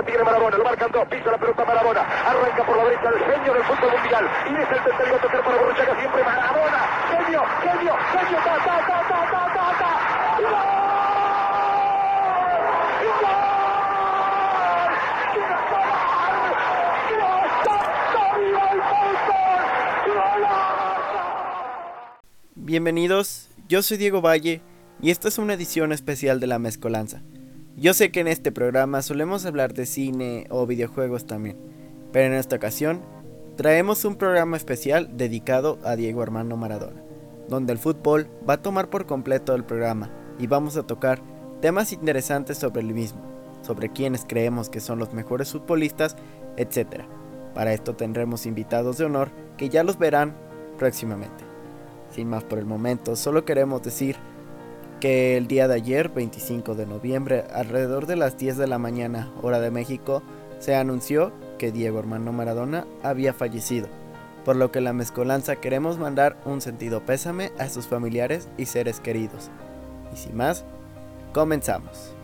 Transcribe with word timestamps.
la 0.00 0.06
tiene 0.06 0.24
Marabona, 0.24 0.56
lo 0.56 0.64
marcan 0.64 0.90
dos, 0.92 1.06
pisa 1.08 1.30
la 1.30 1.38
pelota 1.38 1.64
Marabona, 1.64 2.00
arranca 2.00 2.64
por 2.64 2.76
la 2.76 2.84
derecha 2.84 3.08
el 3.10 3.18
genio 3.18 3.52
del 3.52 3.64
fútbol 3.64 3.90
mundial 3.92 4.30
y 4.46 4.54
es 4.54 4.70
el 4.70 4.84
tercero 4.84 5.16
a 5.16 5.44
para 5.44 5.56
Borruchaga 5.58 6.00
siempre 6.00 6.24
Marabona, 6.24 6.78
genio, 7.10 7.42
genio, 7.62 7.94
genio, 8.12 8.38
ta, 8.38 8.56
ta, 8.64 8.76
ta, 8.86 8.98
ta, 9.08 9.20
ta, 9.30 9.42
ta, 9.54 9.78
ta. 9.78 9.90
Bienvenidos, 22.54 23.50
yo 23.68 23.82
soy 23.82 23.98
Diego 23.98 24.22
Valle 24.22 24.62
y 25.02 25.10
esta 25.10 25.28
es 25.28 25.38
una 25.38 25.54
edición 25.54 25.92
especial 25.92 26.40
de 26.40 26.46
La 26.46 26.58
Mezcolanza. 26.58 27.20
Yo 27.76 27.94
sé 27.94 28.10
que 28.10 28.20
en 28.20 28.28
este 28.28 28.52
programa 28.52 29.00
solemos 29.00 29.46
hablar 29.46 29.72
de 29.72 29.86
cine 29.86 30.46
o 30.50 30.66
videojuegos 30.66 31.26
también, 31.26 31.56
pero 32.12 32.26
en 32.26 32.34
esta 32.34 32.56
ocasión 32.56 33.00
traemos 33.56 34.04
un 34.04 34.16
programa 34.16 34.56
especial 34.56 35.16
dedicado 35.16 35.78
a 35.84 35.96
Diego 35.96 36.20
Armando 36.22 36.56
Maradona, 36.56 37.02
donde 37.48 37.72
el 37.72 37.78
fútbol 37.78 38.28
va 38.48 38.54
a 38.54 38.62
tomar 38.62 38.90
por 38.90 39.06
completo 39.06 39.54
el 39.54 39.64
programa 39.64 40.10
y 40.38 40.46
vamos 40.46 40.76
a 40.76 40.82
tocar 40.82 41.22
temas 41.60 41.92
interesantes 41.92 42.58
sobre 42.58 42.80
el 42.80 42.92
mismo, 42.92 43.20
sobre 43.62 43.90
quienes 43.90 44.24
creemos 44.26 44.68
que 44.68 44.80
son 44.80 44.98
los 44.98 45.14
mejores 45.14 45.52
futbolistas, 45.52 46.16
etc. 46.56 47.04
Para 47.54 47.72
esto 47.72 47.94
tendremos 47.94 48.46
invitados 48.46 48.98
de 48.98 49.04
honor 49.04 49.30
que 49.56 49.68
ya 49.68 49.84
los 49.84 49.98
verán 49.98 50.34
próximamente. 50.78 51.44
Sin 52.10 52.28
más 52.28 52.44
por 52.44 52.58
el 52.58 52.66
momento, 52.66 53.14
solo 53.14 53.44
queremos 53.44 53.82
decir 53.82 54.16
que 55.00 55.38
el 55.38 55.48
día 55.48 55.66
de 55.66 55.74
ayer, 55.74 56.10
25 56.10 56.74
de 56.74 56.86
noviembre, 56.86 57.44
alrededor 57.52 58.06
de 58.06 58.16
las 58.16 58.36
10 58.36 58.58
de 58.58 58.66
la 58.66 58.78
mañana, 58.78 59.32
hora 59.42 59.58
de 59.58 59.70
México, 59.70 60.22
se 60.58 60.76
anunció 60.76 61.32
que 61.58 61.72
Diego 61.72 61.98
Armando 61.98 62.32
Maradona 62.32 62.86
había 63.02 63.32
fallecido, 63.32 63.88
por 64.44 64.56
lo 64.56 64.70
que 64.70 64.82
la 64.82 64.92
mezcolanza 64.92 65.56
queremos 65.56 65.98
mandar 65.98 66.36
un 66.44 66.60
sentido 66.60 67.00
pésame 67.00 67.50
a 67.58 67.68
sus 67.70 67.86
familiares 67.86 68.48
y 68.58 68.66
seres 68.66 69.00
queridos. 69.00 69.50
Y 70.12 70.18
sin 70.18 70.36
más, 70.36 70.64
comenzamos. 71.32 72.14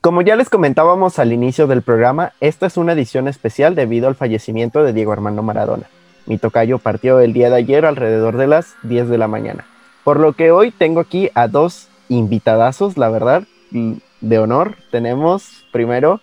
Como 0.00 0.22
ya 0.22 0.34
les 0.34 0.48
comentábamos 0.48 1.18
al 1.18 1.32
inicio 1.32 1.66
del 1.66 1.82
programa, 1.82 2.32
esta 2.40 2.66
es 2.66 2.76
una 2.76 2.94
edición 2.94 3.28
especial 3.28 3.74
debido 3.74 4.08
al 4.08 4.16
fallecimiento 4.16 4.82
de 4.82 4.92
Diego 4.92 5.12
Armando 5.12 5.42
Maradona. 5.42 5.84
Mi 6.26 6.38
tocayo 6.38 6.78
partió 6.78 7.20
el 7.20 7.34
día 7.34 7.50
de 7.50 7.56
ayer 7.56 7.84
alrededor 7.84 8.36
de 8.36 8.46
las 8.46 8.74
10 8.84 9.08
de 9.08 9.18
la 9.18 9.28
mañana. 9.28 9.66
Por 10.02 10.18
lo 10.18 10.32
que 10.32 10.50
hoy 10.50 10.72
tengo 10.72 11.00
aquí 11.00 11.30
a 11.34 11.46
dos 11.46 11.88
invitadazos, 12.12 12.96
la 12.96 13.08
verdad, 13.08 13.44
de 13.70 14.38
honor. 14.38 14.76
Tenemos 14.90 15.64
primero 15.72 16.20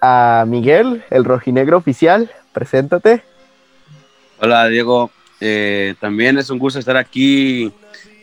a 0.00 0.44
Miguel, 0.46 1.04
el 1.10 1.24
rojinegro 1.24 1.76
oficial. 1.76 2.30
Preséntate. 2.52 3.22
Hola, 4.40 4.68
Diego. 4.68 5.10
Eh, 5.40 5.94
también 6.00 6.38
es 6.38 6.50
un 6.50 6.58
gusto 6.58 6.78
estar 6.78 6.96
aquí 6.96 7.72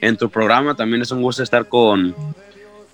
en 0.02 0.18
tu 0.18 0.30
programa. 0.30 0.76
También 0.76 1.02
es 1.02 1.12
un 1.12 1.22
gusto 1.22 1.44
estar 1.44 1.68
con, 1.68 2.16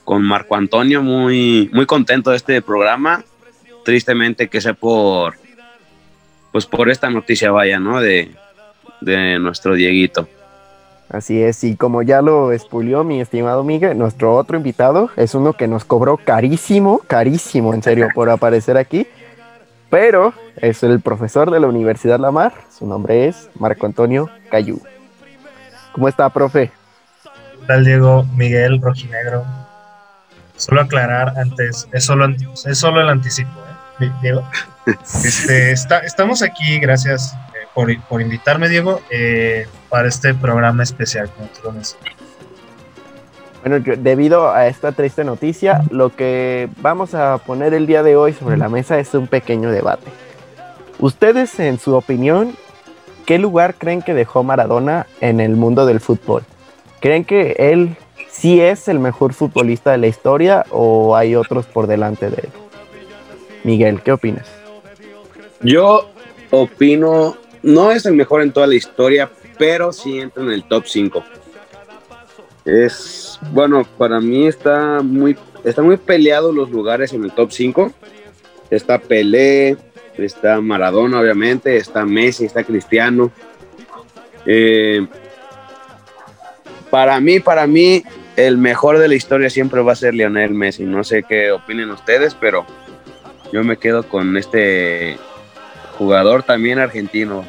con 0.04 0.22
Marco 0.22 0.56
Antonio. 0.56 1.02
Muy, 1.02 1.70
muy 1.74 1.86
contento 1.86 2.32
de 2.32 2.38
este 2.38 2.62
programa. 2.62 3.24
Tristemente 3.86 4.48
que 4.48 4.62
sea 4.62 4.74
por, 4.74 5.36
pues 6.52 6.66
por 6.66 6.90
esta 6.90 7.10
noticia, 7.10 7.52
vaya, 7.52 7.80
¿no? 7.80 8.00
De, 8.00 8.32
de 9.02 9.40
nuestro 9.40 9.76
Dieguito. 9.76 10.28
Así 11.10 11.44
es, 11.44 11.64
y 11.64 11.76
como 11.76 12.02
ya 12.02 12.22
lo 12.22 12.52
expulió 12.52 13.04
mi 13.04 13.22
estimado 13.22 13.64
Miguel, 13.64 13.98
nuestro 13.98 14.36
otro 14.36 14.58
invitado 14.58 15.12
es 15.16 15.36
uno 15.36 15.54
que 15.54 15.68
nos 15.68 15.86
cobró 15.86 16.18
carísimo, 16.18 17.02
carísimo, 17.08 17.74
en 17.74 17.84
serio, 17.84 18.08
por 18.16 18.30
aparecer 18.30 18.78
aquí, 18.78 19.08
pero 19.90 20.34
es 20.56 20.82
el 20.82 21.02
profesor 21.02 21.52
de 21.52 21.60
la 21.60 21.68
Universidad 21.68 22.20
Lamar, 22.20 22.54
su 22.76 22.88
nombre 22.88 23.28
es 23.28 23.50
Marco 23.60 23.86
Antonio 23.86 24.30
Cayú. 24.50 24.82
¿Cómo 25.92 26.08
está, 26.08 26.30
profe? 26.30 26.72
¿Qué 27.24 27.68
tal, 27.68 27.86
Diego? 27.86 28.26
Miguel 28.36 28.82
Rojinegro. 28.82 29.46
Solo 30.56 30.82
aclarar 30.82 31.38
antes, 31.38 31.88
es 31.92 32.06
solo, 32.06 32.28
es 32.28 32.78
solo 32.78 33.02
el 33.02 33.10
anticipo, 33.10 33.52
¿eh? 34.00 34.12
Diego. 34.22 34.48
Este, 35.24 35.72
está, 35.72 36.00
estamos 36.00 36.42
aquí, 36.42 36.78
gracias 36.78 37.34
por, 37.74 38.22
invitarme, 38.22 38.70
Diego, 38.70 39.02
eh, 39.10 39.68
para 39.90 40.08
este 40.08 40.34
programa 40.34 40.84
especial, 40.84 41.30
como 41.32 41.48
tú 41.50 41.60
lo 41.64 41.74
Bueno, 43.66 43.96
debido 43.98 44.52
a 44.52 44.68
esta 44.68 44.92
triste 44.92 45.24
noticia, 45.24 45.84
lo 45.90 46.16
que 46.16 46.70
vamos 46.82 47.16
a 47.16 47.38
poner 47.40 47.74
el 47.74 47.88
día 47.88 48.04
de 48.04 48.16
hoy 48.16 48.34
sobre 48.34 48.58
la 48.58 48.70
mesa 48.70 49.00
es 49.00 49.14
un 49.14 49.28
pequeño 49.28 49.72
debate. 49.72 50.06
Ustedes, 51.00 51.60
en 51.60 51.80
su 51.80 51.96
opinión, 51.96 52.56
¿qué 53.26 53.40
lugar 53.40 53.76
creen 53.76 54.02
que 54.02 54.14
dejó 54.14 54.44
Maradona 54.44 55.08
en 55.20 55.40
el 55.40 55.56
mundo 55.56 55.86
del 55.86 56.00
fútbol? 56.00 56.44
¿Creen 57.00 57.26
que 57.26 57.56
él 57.58 57.98
sí 58.30 58.62
es 58.62 58.88
el 58.88 59.00
mejor 59.00 59.34
futbolista 59.34 59.92
de 59.92 59.98
la 59.98 60.08
historia 60.08 60.66
o 60.70 61.16
hay 61.16 61.36
otros 61.36 61.66
por 61.66 61.88
delante 61.88 62.30
de 62.30 62.38
él? 62.38 62.50
Miguel, 63.64 64.02
¿qué 64.02 64.12
opinas? 64.12 64.48
Yo 65.62 66.10
opino 66.52 67.36
no 67.64 67.92
es 67.92 68.06
el 68.06 68.14
mejor 68.14 68.42
en 68.42 68.52
toda 68.52 68.68
la 68.68 68.76
historia, 68.76 69.32
pero 69.58 69.92
sí 69.92 70.20
entra 70.20 70.44
en 70.44 70.52
el 70.52 70.64
top 70.66 70.86
5. 70.86 71.24
Es, 72.66 73.40
bueno, 73.52 73.86
para 73.98 74.20
mí 74.20 74.48
está 74.48 75.02
muy, 75.02 75.38
está 75.64 75.82
muy 75.82 75.98
peleado 75.98 76.52
los 76.52 76.70
lugares 76.70 77.14
en 77.14 77.24
el 77.24 77.32
top 77.32 77.52
5. 77.52 77.92
Está 78.70 79.00
Pelé, 79.00 79.78
está 80.18 80.62
Maradona, 80.62 81.20
obviamente, 81.20 81.78
está 81.78 82.06
Messi, 82.06 82.46
está 82.46 82.64
Cristiano. 82.64 83.32
Eh, 84.46 85.06
para 86.90 87.20
mí, 87.20 87.40
para 87.40 87.66
mí, 87.66 88.04
el 88.36 88.58
mejor 88.58 88.98
de 89.00 89.08
la 89.08 89.16
historia 89.16 89.50
siempre 89.50 89.82
va 89.82 89.94
a 89.94 89.96
ser 89.96 90.14
Lionel 90.14 90.54
Messi. 90.54 90.84
No 90.84 91.04
sé 91.04 91.24
qué 91.24 91.52
opinen 91.52 91.92
ustedes, 91.92 92.36
pero 92.36 92.66
yo 93.52 93.64
me 93.64 93.78
quedo 93.78 94.04
con 94.04 94.38
este 94.38 95.18
jugador 95.98 96.44
también 96.44 96.80
argentino. 96.80 97.44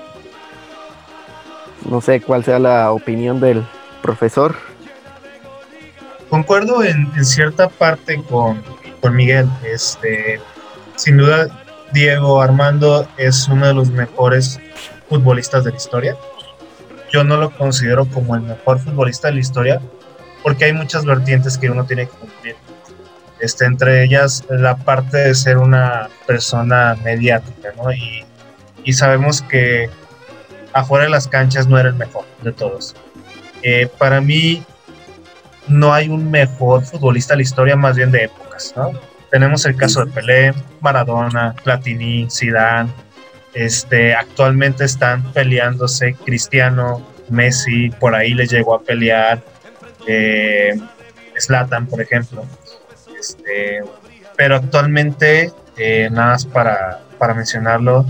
No 1.89 2.01
sé 2.01 2.21
cuál 2.21 2.45
sea 2.45 2.59
la 2.59 2.93
opinión 2.93 3.41
del 3.41 3.65
profesor. 4.03 4.55
Concuerdo 6.31 6.83
en, 6.83 7.13
cierta 7.25 7.69
parte 7.69 8.23
con, 8.23 8.63
con, 9.01 9.15
Miguel. 9.15 9.49
Este, 9.65 10.41
sin 10.97 11.19
duda, 11.19 11.49
Diego 11.93 12.41
Armando 12.41 13.07
es 13.17 13.47
uno 13.49 13.67
de 13.67 13.75
los 13.75 13.91
mejores 13.91 14.59
futbolistas 15.09 15.65
de 15.65 15.71
la 15.71 15.77
historia. 15.77 16.17
Yo 17.13 17.23
no 17.23 17.37
lo 17.37 17.51
considero 17.51 18.07
como 18.07 18.35
el 18.35 18.43
mejor 18.43 18.81
futbolista 18.81 19.29
de 19.29 19.35
la 19.35 19.41
historia 19.41 19.81
porque 20.45 20.67
hay 20.67 20.73
muchas 20.75 21.05
vertientes 21.07 21.57
que 21.57 21.71
uno 21.71 21.85
tiene 21.87 22.07
que 22.07 22.13
cumplir. 22.13 22.57
Este, 23.41 23.65
entre 23.65 24.05
ellas 24.05 24.45
la 24.49 24.77
parte 24.77 25.17
de 25.17 25.35
ser 25.35 25.59
una 25.59 26.09
persona 26.27 26.97
mediática, 27.03 27.73
¿no? 27.77 27.93
Y 27.93 28.25
y 28.85 28.93
sabemos 28.93 29.43
que 29.43 29.89
afuera 30.73 31.05
de 31.05 31.11
las 31.11 31.29
canchas 31.29 31.67
no 31.67 31.79
era 31.79 31.89
el 31.89 31.95
mejor 31.95 32.25
de 32.43 32.53
todos. 32.53 32.95
Eh, 33.63 33.89
para 33.99 34.21
mí 34.21 34.63
no 35.69 35.95
hay 35.95 36.09
un 36.09 36.31
mejor 36.31 36.85
futbolista 36.85 37.33
de 37.33 37.39
la 37.39 37.43
historia, 37.43 37.77
más 37.77 37.97
bien 37.97 38.11
de 38.11 38.25
épocas. 38.25 38.75
Tenemos 39.31 39.65
el 39.65 39.77
caso 39.77 40.05
de 40.05 40.13
Pelé, 40.13 40.55
Maradona, 40.81 41.55
Platini, 41.65 42.29
Zidane. 42.31 42.91
Este, 43.55 44.15
actualmente 44.15 44.85
están 44.85 45.33
peleándose 45.33 46.15
Cristiano, 46.15 47.07
Messi, 47.31 47.91
por 47.91 48.15
ahí 48.15 48.35
le 48.35 48.47
llegó 48.47 48.75
a 48.75 48.83
pelear 48.83 49.43
eh, 50.07 50.79
Zlatan, 51.39 51.87
por 51.87 52.01
ejemplo. 52.01 52.45
Este, 53.19 53.83
pero 54.37 54.57
actualmente, 54.57 55.53
eh, 55.77 56.09
nada 56.11 56.33
más 56.33 56.47
para, 56.47 57.01
para 57.19 57.33
mencionarlo, 57.35 58.05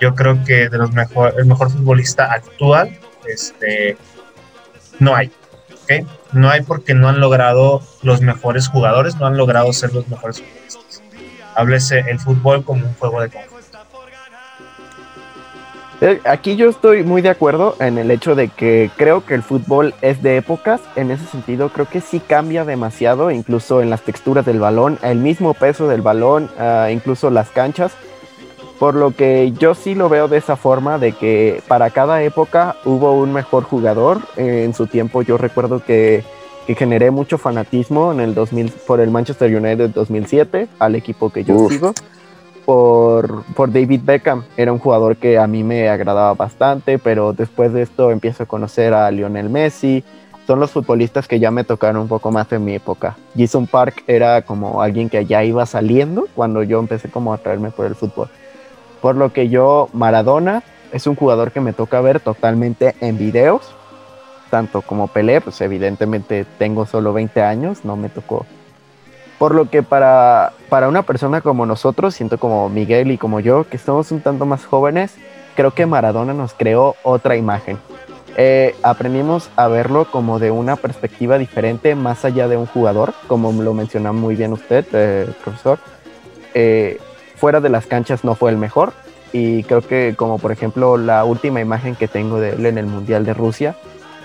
yo 0.00 0.14
creo 0.14 0.44
que 0.44 0.68
de 0.68 0.78
los 0.78 0.92
mejor, 0.92 1.34
el 1.38 1.46
mejor 1.46 1.70
futbolista 1.70 2.32
actual, 2.32 2.98
este, 3.26 3.96
no 4.98 5.14
hay. 5.14 5.30
¿okay? 5.84 6.06
No 6.32 6.50
hay 6.50 6.62
porque 6.62 6.94
no 6.94 7.08
han 7.08 7.20
logrado 7.20 7.82
los 8.02 8.20
mejores 8.20 8.68
jugadores, 8.68 9.16
no 9.16 9.26
han 9.26 9.36
logrado 9.36 9.72
ser 9.72 9.94
los 9.94 10.08
mejores 10.08 10.42
futbolistas. 10.42 11.02
Háblese 11.54 12.04
el 12.08 12.18
fútbol 12.18 12.64
como 12.64 12.86
un 12.86 12.94
juego 12.94 13.20
de 13.20 13.30
conjunto. 13.30 13.56
Eh, 16.02 16.20
aquí 16.24 16.56
yo 16.56 16.68
estoy 16.68 17.04
muy 17.04 17.22
de 17.22 17.30
acuerdo 17.30 17.74
en 17.80 17.96
el 17.96 18.10
hecho 18.10 18.34
de 18.34 18.48
que 18.48 18.90
creo 18.98 19.24
que 19.24 19.32
el 19.32 19.42
fútbol 19.42 19.94
es 20.02 20.22
de 20.22 20.36
épocas. 20.36 20.82
En 20.94 21.10
ese 21.10 21.24
sentido, 21.24 21.70
creo 21.70 21.88
que 21.88 22.02
sí 22.02 22.20
cambia 22.20 22.66
demasiado, 22.66 23.30
incluso 23.30 23.80
en 23.80 23.88
las 23.88 24.02
texturas 24.02 24.44
del 24.44 24.60
balón, 24.60 24.98
el 25.02 25.18
mismo 25.18 25.54
peso 25.54 25.88
del 25.88 26.02
balón, 26.02 26.50
ah, 26.58 26.90
incluso 26.92 27.30
las 27.30 27.48
canchas. 27.48 27.92
Por 28.78 28.94
lo 28.94 29.12
que 29.12 29.52
yo 29.58 29.74
sí 29.74 29.94
lo 29.94 30.08
veo 30.08 30.28
de 30.28 30.36
esa 30.36 30.56
forma, 30.56 30.98
de 30.98 31.12
que 31.12 31.62
para 31.66 31.90
cada 31.90 32.22
época 32.22 32.76
hubo 32.84 33.12
un 33.12 33.32
mejor 33.32 33.64
jugador. 33.64 34.20
en 34.36 34.74
su 34.74 34.86
tiempo 34.86 35.22
yo 35.22 35.38
recuerdo 35.38 35.82
que, 35.82 36.24
generé 36.66 37.10
mucho 37.12 37.38
fanatismo 37.38 38.10
en 38.12 38.18
el 38.20 38.34
2000 38.34 38.72
por 38.86 39.00
el 39.00 39.10
Manchester 39.10 39.54
United 39.54 39.90
2007, 39.90 40.68
al 40.80 40.96
equipo 40.96 41.30
que 41.30 41.44
yo 41.44 41.68
sigo. 41.68 41.94
por, 42.66 43.44
por 43.54 43.72
David 43.72 44.00
Beckham. 44.04 44.44
Era 44.56 44.72
un 44.72 44.78
jugador 44.78 45.16
que 45.16 45.38
a 45.38 45.46
mí 45.46 45.62
me 45.62 45.88
agradaba 45.88 46.34
bastante, 46.34 46.98
pero 46.98 47.32
después 47.32 47.72
de 47.72 47.82
esto 47.82 48.10
empiezo 48.10 48.42
a 48.42 48.46
conocer 48.46 48.92
a 48.92 49.10
Lionel 49.10 49.48
Messi. 49.48 50.04
Son 50.46 50.60
los 50.60 50.70
futbolistas 50.70 51.26
que 51.26 51.40
ya 51.40 51.50
me 51.50 51.64
tocaron 51.64 52.02
un 52.02 52.08
poco 52.08 52.30
más 52.30 52.52
en 52.52 52.64
mi 52.64 52.74
época. 52.74 53.16
Jason 53.36 53.66
Park 53.66 54.04
era 54.06 54.42
como 54.42 54.82
alguien 54.82 55.08
que 55.08 55.24
ya 55.24 55.42
iba 55.44 55.64
saliendo 55.66 56.28
cuando 56.34 56.62
yo 56.62 56.78
empecé 56.78 57.08
como 57.08 57.32
a 57.32 57.38
traerme 57.38 57.70
por 57.70 57.86
el 57.86 57.94
fútbol. 57.94 58.28
Por 59.06 59.14
lo 59.14 59.32
que 59.32 59.48
yo, 59.48 59.88
Maradona, 59.92 60.64
es 60.90 61.06
un 61.06 61.14
jugador 61.14 61.52
que 61.52 61.60
me 61.60 61.72
toca 61.72 62.00
ver 62.00 62.18
totalmente 62.18 62.96
en 63.00 63.16
videos, 63.16 63.72
tanto 64.50 64.82
como 64.82 65.06
Pelé, 65.06 65.40
pues 65.40 65.60
evidentemente 65.60 66.44
tengo 66.58 66.86
solo 66.86 67.12
20 67.12 67.40
años, 67.40 67.84
no 67.84 67.94
me 67.94 68.08
tocó 68.08 68.44
por 69.38 69.54
lo 69.54 69.70
que 69.70 69.84
para, 69.84 70.54
para 70.68 70.88
una 70.88 71.02
persona 71.02 71.40
como 71.40 71.66
nosotros, 71.66 72.16
siento 72.16 72.38
como 72.38 72.68
Miguel 72.68 73.12
y 73.12 73.16
como 73.16 73.38
yo, 73.38 73.68
que 73.68 73.78
somos 73.78 74.10
un 74.10 74.22
tanto 74.22 74.44
más 74.44 74.66
jóvenes, 74.66 75.14
creo 75.54 75.70
que 75.70 75.86
Maradona 75.86 76.34
nos 76.34 76.52
creó 76.52 76.96
otra 77.04 77.36
imagen. 77.36 77.78
Eh, 78.36 78.74
aprendimos 78.82 79.50
a 79.54 79.68
verlo 79.68 80.10
como 80.10 80.40
de 80.40 80.50
una 80.50 80.74
perspectiva 80.74 81.38
diferente, 81.38 81.94
más 81.94 82.24
allá 82.24 82.48
de 82.48 82.56
un 82.56 82.66
jugador, 82.66 83.14
como 83.28 83.52
lo 83.52 83.72
menciona 83.72 84.10
muy 84.10 84.34
bien 84.34 84.52
usted, 84.52 84.84
eh, 84.92 85.28
profesor. 85.44 85.78
Eh, 86.54 86.98
fuera 87.36 87.60
de 87.60 87.68
las 87.68 87.86
canchas 87.86 88.24
no 88.24 88.34
fue 88.34 88.50
el 88.50 88.56
mejor, 88.56 88.92
y 89.32 89.62
creo 89.64 89.82
que 89.82 90.14
como 90.16 90.38
por 90.38 90.52
ejemplo 90.52 90.96
la 90.96 91.24
última 91.24 91.60
imagen 91.60 91.94
que 91.94 92.08
tengo 92.08 92.40
de 92.40 92.50
él 92.50 92.66
en 92.66 92.78
el 92.78 92.86
Mundial 92.86 93.24
de 93.24 93.34
Rusia, 93.34 93.76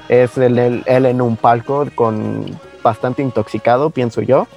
es 0.10 0.38
él 0.38 0.84
en 0.86 1.22
un 1.22 1.38
palco 1.38 1.88
con 1.96 2.46
bastante 2.84 3.22
intoxicado, 3.22 3.90
pienso 3.90 4.22
yo, 4.22 4.48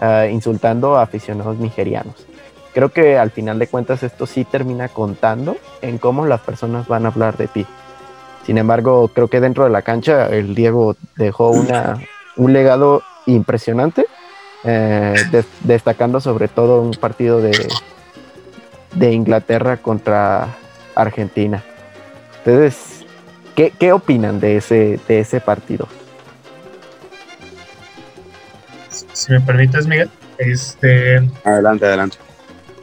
eh, 0.00 0.30
insultando 0.32 0.96
a 0.96 1.02
aficionados 1.02 1.58
nigerianos. 1.58 2.14
Creo 2.72 2.90
que 2.90 3.18
al 3.18 3.30
final 3.30 3.58
de 3.58 3.66
cuentas 3.66 4.02
esto 4.02 4.26
sí 4.26 4.44
termina 4.44 4.88
contando 4.88 5.56
en 5.82 5.98
cómo 5.98 6.26
las 6.26 6.40
personas 6.40 6.86
van 6.86 7.04
a 7.04 7.08
hablar 7.08 7.36
de 7.36 7.48
ti. 7.48 7.66
Sin 8.46 8.58
embargo, 8.58 9.08
creo 9.08 9.28
que 9.28 9.40
dentro 9.40 9.64
de 9.64 9.70
la 9.70 9.82
cancha 9.82 10.28
el 10.28 10.54
Diego 10.54 10.96
dejó 11.16 11.50
una, 11.50 11.98
un 12.36 12.52
legado 12.52 13.02
impresionante, 13.26 14.06
eh, 14.64 15.14
destacando 15.64 16.20
sobre 16.20 16.48
todo 16.48 16.80
un 16.80 16.92
partido 16.92 17.40
de, 17.40 17.52
de 18.94 19.12
Inglaterra 19.12 19.76
contra 19.76 20.48
Argentina. 20.94 21.62
Ustedes, 22.38 23.04
¿qué, 23.54 23.72
qué 23.78 23.92
opinan 23.92 24.40
de 24.40 24.56
ese, 24.56 24.98
de 25.06 25.20
ese 25.20 25.40
partido? 25.40 25.88
si 29.20 29.32
me 29.32 29.40
permites, 29.40 29.86
Miguel. 29.86 30.10
Este, 30.38 31.16
adelante, 31.44 31.84
adelante. 31.84 32.16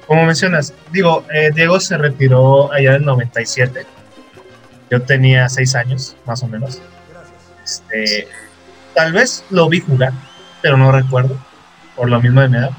Como 0.06 0.26
mencionas, 0.26 0.74
digo, 0.92 1.26
eh, 1.34 1.50
Diego 1.54 1.80
se 1.80 1.98
retiró 1.98 2.72
allá 2.72 2.96
en 2.96 3.06
97. 3.06 3.86
Yo 4.90 5.02
tenía 5.02 5.50
seis 5.50 5.76
años, 5.76 6.16
más 6.26 6.44
o 6.44 6.48
menos. 6.48 6.80
Este, 7.66 8.28
tal 8.94 9.12
vez 9.12 9.44
lo 9.50 9.68
vi 9.68 9.82
jugar, 9.82 10.14
pero 10.62 10.78
no 10.78 10.92
recuerdo, 10.92 11.36
por 11.96 12.10
lo 12.10 12.22
mismo 12.22 12.42
de 12.42 12.50
mi 12.50 12.58
edad. 12.58 12.72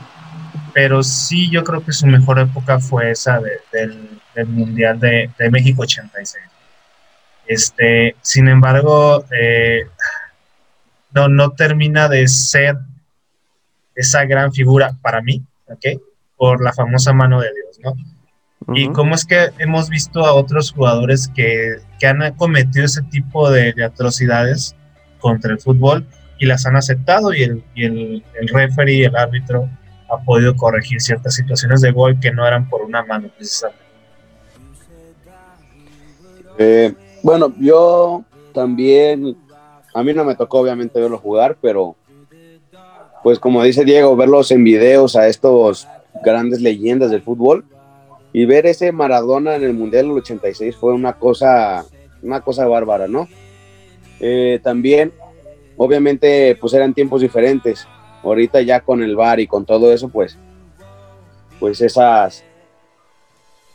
Pero 0.72 1.02
sí, 1.02 1.50
yo 1.50 1.64
creo 1.64 1.84
que 1.84 1.92
su 1.92 2.06
mejor 2.06 2.38
época 2.38 2.78
fue 2.78 3.10
esa 3.10 3.40
del, 3.72 4.20
Mundial 4.46 5.00
de, 5.00 5.30
México 5.50 5.82
86. 5.82 6.44
Este, 7.46 8.14
sin 8.20 8.46
embargo, 8.46 9.24
eh, 9.32 9.88
no, 11.12 11.28
no 11.28 11.50
termina 11.50 12.08
de 12.08 12.28
ser 12.28 12.76
esa 13.94 14.24
gran 14.26 14.52
figura 14.52 14.96
para 15.02 15.20
mí, 15.22 15.42
¿ok? 15.66 16.00
Por 16.36 16.62
la 16.62 16.72
famosa 16.72 17.12
mano 17.12 17.40
de 17.40 17.50
Dios, 17.52 17.80
¿no? 17.82 18.74
Y 18.74 18.88
cómo 18.92 19.14
es 19.14 19.24
que 19.24 19.50
hemos 19.58 19.88
visto 19.88 20.24
a 20.24 20.34
otros 20.34 20.72
jugadores 20.72 21.28
que, 21.34 21.76
que 21.98 22.06
han 22.06 22.34
cometido 22.34 22.84
ese 22.84 23.02
tipo 23.02 23.50
de, 23.50 23.74
atrocidades 23.82 24.76
contra 25.20 25.52
el 25.52 25.58
fútbol 25.58 26.06
y 26.38 26.46
las 26.46 26.66
han 26.66 26.76
aceptado 26.76 27.32
y 27.32 27.42
el, 27.42 27.64
y 27.74 27.84
el, 27.84 28.24
el 28.40 28.48
referee, 28.48 29.06
el 29.06 29.16
árbitro, 29.16 29.70
ha 30.08 30.18
podido 30.18 30.56
corregir 30.56 31.00
ciertas 31.00 31.34
situaciones 31.34 31.80
de 31.80 31.92
gol 31.92 32.18
que 32.18 32.30
no 32.30 32.46
eran 32.46 32.68
por 32.68 32.82
una 32.82 33.04
mano 33.04 33.28
precisamente. 33.36 33.82
Eh, 36.58 36.92
bueno, 37.22 37.52
yo 37.58 38.24
también, 38.52 39.36
a 39.94 40.02
mí 40.02 40.12
no 40.12 40.24
me 40.24 40.34
tocó 40.34 40.60
obviamente 40.60 41.00
verlo 41.00 41.18
jugar, 41.18 41.56
pero 41.60 41.94
pues 43.22 43.38
como 43.38 43.62
dice 43.62 43.84
Diego, 43.84 44.16
verlos 44.16 44.50
en 44.50 44.64
videos 44.64 45.14
a 45.16 45.28
estos 45.28 45.86
grandes 46.24 46.60
leyendas 46.60 47.10
del 47.10 47.22
fútbol 47.22 47.64
y 48.32 48.44
ver 48.44 48.66
ese 48.66 48.92
Maradona 48.92 49.56
en 49.56 49.64
el 49.64 49.74
Mundial 49.74 50.08
del 50.08 50.18
86 50.18 50.76
fue 50.76 50.92
una 50.92 51.14
cosa, 51.14 51.84
una 52.22 52.40
cosa 52.40 52.66
bárbara, 52.66 53.08
¿no? 53.08 53.28
Eh, 54.20 54.60
también, 54.62 55.12
obviamente, 55.76 56.56
pues 56.60 56.72
eran 56.74 56.94
tiempos 56.94 57.20
diferentes. 57.20 57.86
Ahorita 58.28 58.60
ya 58.62 58.80
con 58.80 59.02
el 59.02 59.16
bar 59.16 59.40
y 59.40 59.46
con 59.46 59.64
todo 59.64 59.92
eso, 59.92 60.08
pues, 60.08 60.38
pues 61.58 61.80
esas, 61.80 62.44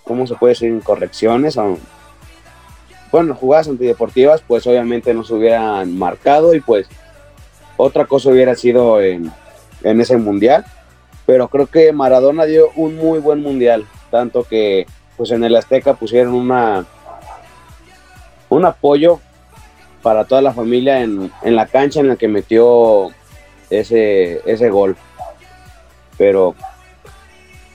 ¿cómo 0.04 0.26
se 0.28 0.36
puede 0.36 0.54
decir? 0.54 0.72
Incorrecciones, 0.72 1.58
bueno, 3.12 3.36
jugadas 3.36 3.68
antideportivas, 3.68 4.42
pues 4.42 4.66
obviamente 4.66 5.14
no 5.14 5.24
se 5.24 5.36
hubieran 5.36 5.96
marcado 5.96 6.56
y 6.56 6.62
pues 6.62 6.88
otra 7.78 8.06
cosa 8.06 8.30
hubiera 8.30 8.56
sido 8.56 9.02
en, 9.02 9.32
ese 9.84 10.18
mundial, 10.18 10.66
pero 11.26 11.48
creo 11.48 11.68
que 11.68 11.92
Maradona 11.92 12.46
dio 12.46 12.70
un 12.76 12.96
muy 12.96 13.20
buen 13.20 13.42
mundial, 13.42 13.86
tanto 14.10 14.44
que 14.44 14.88
pues 15.16 15.30
en 15.30 15.44
el 15.44 15.56
Azteca 15.56 15.94
pusieron 15.94 16.34
una 16.34 16.86
un 18.50 18.66
apoyo 18.66 19.20
para 20.02 20.26
toda 20.26 20.42
la 20.42 20.54
familia 20.54 21.02
en, 21.02 21.32
la 21.44 21.66
cancha 21.66 22.00
en 22.00 22.10
la 22.10 22.16
que 22.16 22.28
metió 22.28 23.10
ese, 23.80 24.42
ese 24.46 24.70
gol. 24.70 24.96
Pero, 26.18 26.56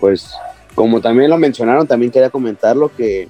pues, 0.01 0.35
como 0.75 1.01
también 1.01 1.31
lo 1.31 1.39
mencionaron, 1.39 1.87
también 1.87 2.13
quería 2.13 2.31
comentarlo 2.31 2.95
que, 2.95 3.29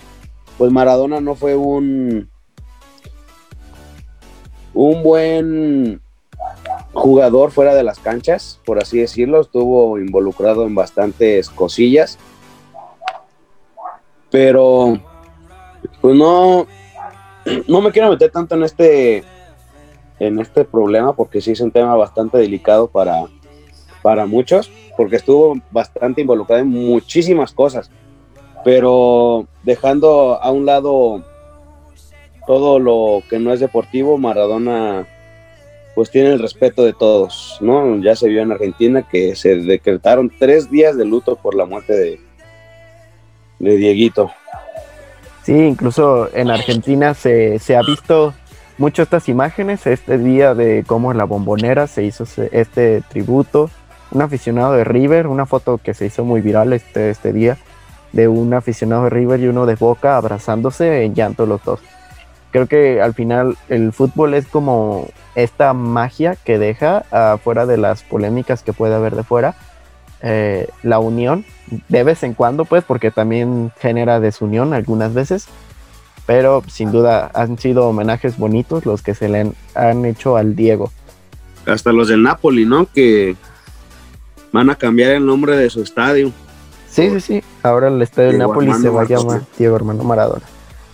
pues, 0.56 0.70
Maradona 0.70 1.20
no 1.20 1.34
fue 1.34 1.56
un, 1.56 2.28
un 4.74 5.02
buen 5.02 6.00
jugador 6.92 7.50
fuera 7.50 7.74
de 7.74 7.82
las 7.82 7.98
canchas, 7.98 8.60
por 8.64 8.78
así 8.78 8.98
decirlo, 8.98 9.40
estuvo 9.40 9.98
involucrado 9.98 10.66
en 10.66 10.74
bastantes 10.74 11.48
cosillas, 11.50 12.18
pero 14.30 15.00
pues 16.00 16.16
no, 16.16 16.66
no 17.66 17.80
me 17.80 17.92
quiero 17.92 18.10
meter 18.10 18.30
tanto 18.30 18.54
en 18.54 18.64
este, 18.64 19.25
en 20.20 20.38
este 20.38 20.64
problema 20.64 21.14
porque 21.14 21.40
sí 21.40 21.52
es 21.52 21.60
un 21.60 21.70
tema 21.70 21.94
bastante 21.94 22.38
delicado 22.38 22.88
para, 22.88 23.25
para 24.02 24.26
muchos, 24.26 24.70
porque 24.96 25.16
estuvo 25.16 25.56
bastante 25.70 26.20
involucrado 26.20 26.62
en 26.62 26.68
muchísimas 26.68 27.52
cosas, 27.52 27.90
pero 28.64 29.46
dejando 29.62 30.42
a 30.42 30.50
un 30.50 30.66
lado 30.66 31.25
todo 32.46 32.78
lo 32.78 33.22
que 33.28 33.38
no 33.38 33.52
es 33.52 33.60
deportivo, 33.60 34.18
Maradona 34.18 35.06
pues 35.94 36.10
tiene 36.10 36.30
el 36.30 36.38
respeto 36.38 36.84
de 36.84 36.92
todos, 36.92 37.58
¿no? 37.60 38.00
Ya 38.00 38.14
se 38.14 38.28
vio 38.28 38.42
en 38.42 38.52
Argentina 38.52 39.02
que 39.02 39.34
se 39.34 39.56
decretaron 39.56 40.30
tres 40.38 40.70
días 40.70 40.96
de 40.96 41.04
luto 41.04 41.34
por 41.34 41.56
la 41.56 41.64
muerte 41.64 41.92
de, 41.92 42.20
de 43.58 43.76
Dieguito. 43.76 44.30
Sí, 45.42 45.54
incluso 45.54 46.28
en 46.34 46.50
Argentina 46.50 47.14
se, 47.14 47.58
ha 47.75 47.82
visto 47.82 48.34
mucho 48.78 49.02
estas 49.02 49.28
imágenes, 49.28 49.87
este 49.87 50.18
día 50.18 50.54
de 50.54 50.85
cómo 50.87 51.12
en 51.12 51.18
la 51.18 51.25
bombonera 51.25 51.87
se 51.87 52.04
hizo 52.04 52.25
este 52.52 53.02
tributo, 53.08 53.70
un 54.11 54.23
aficionado 54.23 54.73
de 54.73 54.85
River, 54.85 55.26
una 55.26 55.47
foto 55.47 55.78
que 55.78 55.94
se 55.94 56.06
hizo 56.06 56.25
muy 56.25 56.40
viral 56.40 56.73
este, 56.73 57.11
este 57.11 57.32
día, 57.32 57.58
de 58.12 58.28
un 58.28 58.54
aficionado 58.54 59.04
de 59.04 59.11
River 59.11 59.40
y 59.40 59.49
uno 59.49 59.66
de 59.66 59.75
Boca 59.75 60.16
abrazándose 60.16 61.04
en 61.04 61.14
llanto 61.14 61.44
los 61.44 61.62
dos 61.62 61.80
creo 62.50 62.66
que 62.66 63.00
al 63.00 63.14
final 63.14 63.56
el 63.68 63.92
fútbol 63.92 64.35
es 64.35 64.47
como 64.47 65.08
esta 65.35 65.73
magia 65.73 66.37
que 66.37 66.58
deja 66.58 67.04
fuera 67.42 67.66
de 67.66 67.76
las 67.76 68.02
polémicas 68.02 68.62
que 68.62 68.73
puede 68.73 68.94
haber 68.94 69.14
de 69.14 69.23
fuera. 69.23 69.54
Eh, 70.20 70.68
la 70.82 70.99
unión 70.99 71.44
de 71.88 72.02
vez 72.02 72.25
en 72.25 72.35
cuando 72.35 72.64
pues 72.64 72.82
porque 72.82 73.12
también 73.12 73.70
genera 73.78 74.18
desunión 74.18 74.75
algunas 74.75 75.14
veces 75.14 75.47
pero 76.28 76.62
sin 76.68 76.92
duda 76.92 77.30
han 77.32 77.58
sido 77.58 77.88
homenajes 77.88 78.37
bonitos 78.37 78.85
los 78.85 79.00
que 79.00 79.14
se 79.14 79.30
le 79.30 79.50
han, 79.75 80.04
hecho 80.04 80.37
al 80.37 80.54
Diego 80.54 80.92
hasta 81.66 81.90
los 81.92 82.08
del 82.08 82.23
Napoli 82.23 82.66
no 82.66 82.87
que 82.87 83.35
van 84.52 84.68
a 84.68 84.76
cambiar 84.76 85.12
el 85.12 85.25
nombre 85.25 85.56
de 85.56 85.70
su 85.70 85.82
estadio 85.82 86.30
sí 86.88 87.08
sí 87.11 87.20
sí 87.20 87.42
ahora 87.62 87.88
el 87.88 88.02
estadio 88.02 88.28
del 88.28 88.38
Napoli 88.38 88.73
se 88.75 88.90
va 88.90 89.02
a 89.02 89.06
llamar 89.06 89.42
Diego 89.58 89.75
Hermano 89.75 90.04
Maradona 90.04 90.44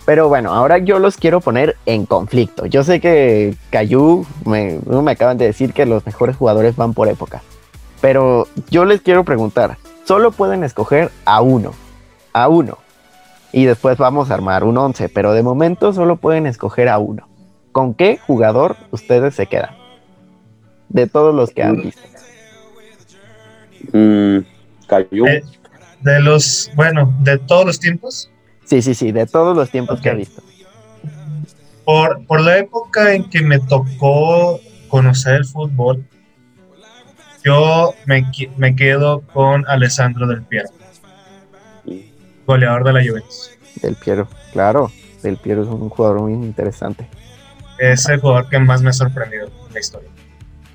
pero 0.05 0.29
bueno, 0.29 0.53
ahora 0.53 0.77
yo 0.77 0.99
los 0.99 1.17
quiero 1.17 1.41
poner 1.41 1.77
en 1.87 2.05
conflicto. 2.05 2.67
Yo 2.67 2.83
sé 2.83 3.01
que 3.01 3.55
Cayu 3.71 4.23
me, 4.45 4.79
me 4.85 5.11
acaban 5.11 5.39
de 5.39 5.45
decir 5.45 5.73
que 5.73 5.87
los 5.87 6.05
mejores 6.05 6.35
jugadores 6.35 6.75
van 6.75 6.93
por 6.93 7.07
época. 7.07 7.41
Pero 8.01 8.47
yo 8.69 8.85
les 8.85 9.01
quiero 9.01 9.23
preguntar, 9.23 9.79
solo 10.03 10.31
pueden 10.31 10.63
escoger 10.63 11.09
a 11.25 11.41
uno 11.41 11.73
a 12.35 12.49
uno. 12.49 12.77
Y 13.51 13.65
después 13.65 13.97
vamos 13.97 14.31
a 14.31 14.33
armar 14.33 14.63
un 14.63 14.77
11, 14.77 15.09
pero 15.09 15.33
de 15.33 15.43
momento 15.43 15.93
solo 15.93 16.17
pueden 16.17 16.45
escoger 16.45 16.89
a 16.89 16.97
uno. 16.97 17.27
¿Con 17.71 17.93
qué 17.93 18.17
jugador 18.17 18.75
ustedes 18.91 19.35
se 19.35 19.47
quedan? 19.47 19.75
De 20.89 21.07
todos 21.07 21.33
los 21.33 21.51
que 21.51 21.63
han 21.63 21.81
visto. 21.81 22.01
Mm. 23.93 24.39
Eh, 24.89 25.43
de 26.01 26.19
los, 26.19 26.71
bueno, 26.75 27.13
de 27.21 27.37
todos 27.39 27.65
los 27.65 27.79
tiempos, 27.79 28.29
Sí, 28.65 28.81
sí, 28.81 28.95
sí, 28.95 29.11
de 29.11 29.27
todos 29.27 29.55
los 29.55 29.69
tiempos 29.69 30.01
que 30.01 30.09
ha 30.09 30.13
visto. 30.13 30.41
por, 31.85 32.25
por 32.25 32.41
la 32.41 32.57
época 32.57 33.13
en 33.13 33.29
que 33.29 33.41
me 33.41 33.59
tocó 33.59 34.59
conocer 34.89 35.35
el 35.35 35.45
fútbol, 35.45 36.03
yo 37.43 37.93
me, 38.07 38.25
me 38.57 38.75
quedo 38.75 39.21
con 39.33 39.67
Alessandro 39.67 40.25
Del 40.25 40.41
Piero, 40.41 40.69
goleador 42.45 42.83
de 42.83 42.93
la 42.93 43.03
Juventus. 43.03 43.51
Del 43.81 43.95
Piero, 43.95 44.27
claro. 44.53 44.91
Del 45.23 45.37
Piero 45.37 45.63
es 45.63 45.67
un 45.67 45.89
jugador 45.89 46.21
muy 46.21 46.33
interesante. 46.33 47.07
Es 47.79 48.07
el 48.07 48.19
jugador 48.19 48.47
que 48.49 48.59
más 48.59 48.81
me 48.81 48.89
ha 48.89 48.93
sorprendido 48.93 49.47
en 49.67 49.73
la 49.73 49.79
historia. 49.79 50.09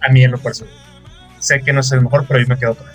A 0.00 0.10
mí 0.12 0.22
en 0.24 0.32
lo 0.32 0.38
personal. 0.38 0.72
Sé 1.38 1.60
que 1.60 1.72
no 1.72 1.80
es 1.80 1.90
el 1.92 2.02
mejor, 2.02 2.24
pero 2.28 2.40
yo 2.40 2.46
me 2.48 2.58
quedo 2.58 2.74
con 2.74 2.88
él. 2.88 2.94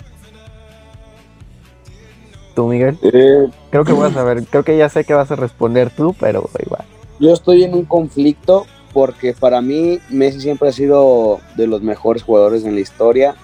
¿Tú, 2.54 2.68
Miguel? 2.68 2.98
Eh, 3.02 3.48
Creo 3.70 3.84
que 3.84 3.92
vas 3.92 4.16
a 4.16 4.22
ver, 4.24 4.44
creo 4.44 4.62
que 4.64 4.76
ya 4.78 4.88
sé 4.88 5.04
que 5.04 5.12
vas 5.14 5.30
a 5.30 5.36
responder 5.36 5.90
tú, 5.90 6.14
pero 6.18 6.48
igual. 6.64 6.84
yo 7.20 7.32
estoy 7.32 7.64
en 7.64 7.74
un 7.74 7.84
conflicto 7.84 8.66
porque 8.94 9.34
para 9.34 9.60
mí 9.60 9.98
Messi 10.08 10.40
siempre 10.40 10.68
ha 10.70 10.72
sido 10.72 11.40
de 11.56 11.66
los 11.66 11.82
mejores 11.82 12.22
jugadores 12.22 12.64
en 12.64 12.74
la 12.74 12.80
historia. 12.80 13.34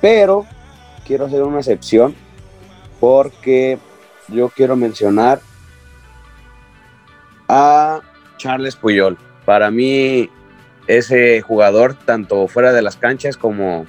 Pero 0.00 0.46
quiero 1.06 1.26
hacer 1.26 1.42
una 1.42 1.58
excepción 1.58 2.14
porque 3.00 3.78
yo 4.28 4.50
quiero 4.50 4.76
mencionar 4.76 5.40
a 7.48 8.00
Charles 8.36 8.76
Puyol. 8.76 9.18
Para 9.44 9.70
mí, 9.70 10.30
ese 10.86 11.40
jugador, 11.40 11.94
tanto 11.94 12.46
fuera 12.46 12.72
de 12.72 12.82
las 12.82 12.96
canchas 12.96 13.36
como 13.36 13.86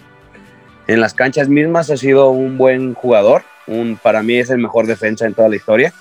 en 0.88 1.00
las 1.00 1.14
canchas 1.14 1.48
mismas, 1.48 1.92
ha 1.92 1.98
sido 1.98 2.32
un 2.32 2.58
buen 2.58 2.96
jugador. 2.96 3.44
Un, 3.68 4.00
para 4.02 4.24
mí 4.24 4.36
es 4.36 4.50
el 4.50 4.58
mejor 4.58 4.88
defensa 4.88 5.26
en 5.26 5.34
toda 5.34 5.50
la 5.50 5.58
historia. 5.58 5.94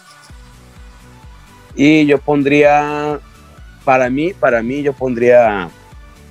Y 1.74 2.06
yo 2.06 2.18
pondría, 2.18 3.20
para 3.84 4.08
mí, 4.08 4.32
para 4.32 4.62
mí, 4.62 4.82
yo 4.82 4.92
pondría 4.92 5.68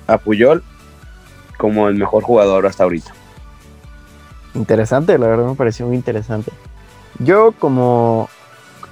a 0.06 0.18
Puyol 0.18 0.64
como 1.56 1.88
el 1.88 1.94
mejor 1.94 2.22
jugador 2.24 2.66
hasta 2.66 2.84
ahorita. 2.84 3.12
Interesante, 4.54 5.16
la 5.18 5.28
verdad 5.28 5.46
me 5.46 5.54
pareció 5.54 5.86
muy 5.86 5.96
interesante. 5.96 6.50
Yo 7.20 7.52
como, 7.52 8.28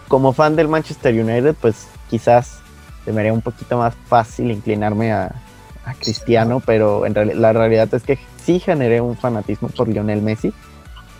como 0.06 0.32
fan 0.32 0.54
del 0.54 0.68
Manchester 0.68 1.14
United, 1.14 1.56
pues 1.60 1.88
quizás 2.10 2.60
se 3.04 3.12
me 3.12 3.32
un 3.32 3.40
poquito 3.40 3.78
más 3.78 3.94
fácil 4.06 4.50
inclinarme 4.50 5.12
a, 5.12 5.32
Cristiano, 6.00 6.60
pero 6.66 7.06
en 7.06 7.40
la 7.40 7.54
realidad 7.54 7.88
es 7.94 8.02
que 8.02 8.18
sí 8.44 8.60
generé 8.60 9.00
un 9.00 9.16
fanatismo 9.16 9.68
por 9.70 9.88
Lionel 9.88 10.20
Messi, 10.20 10.52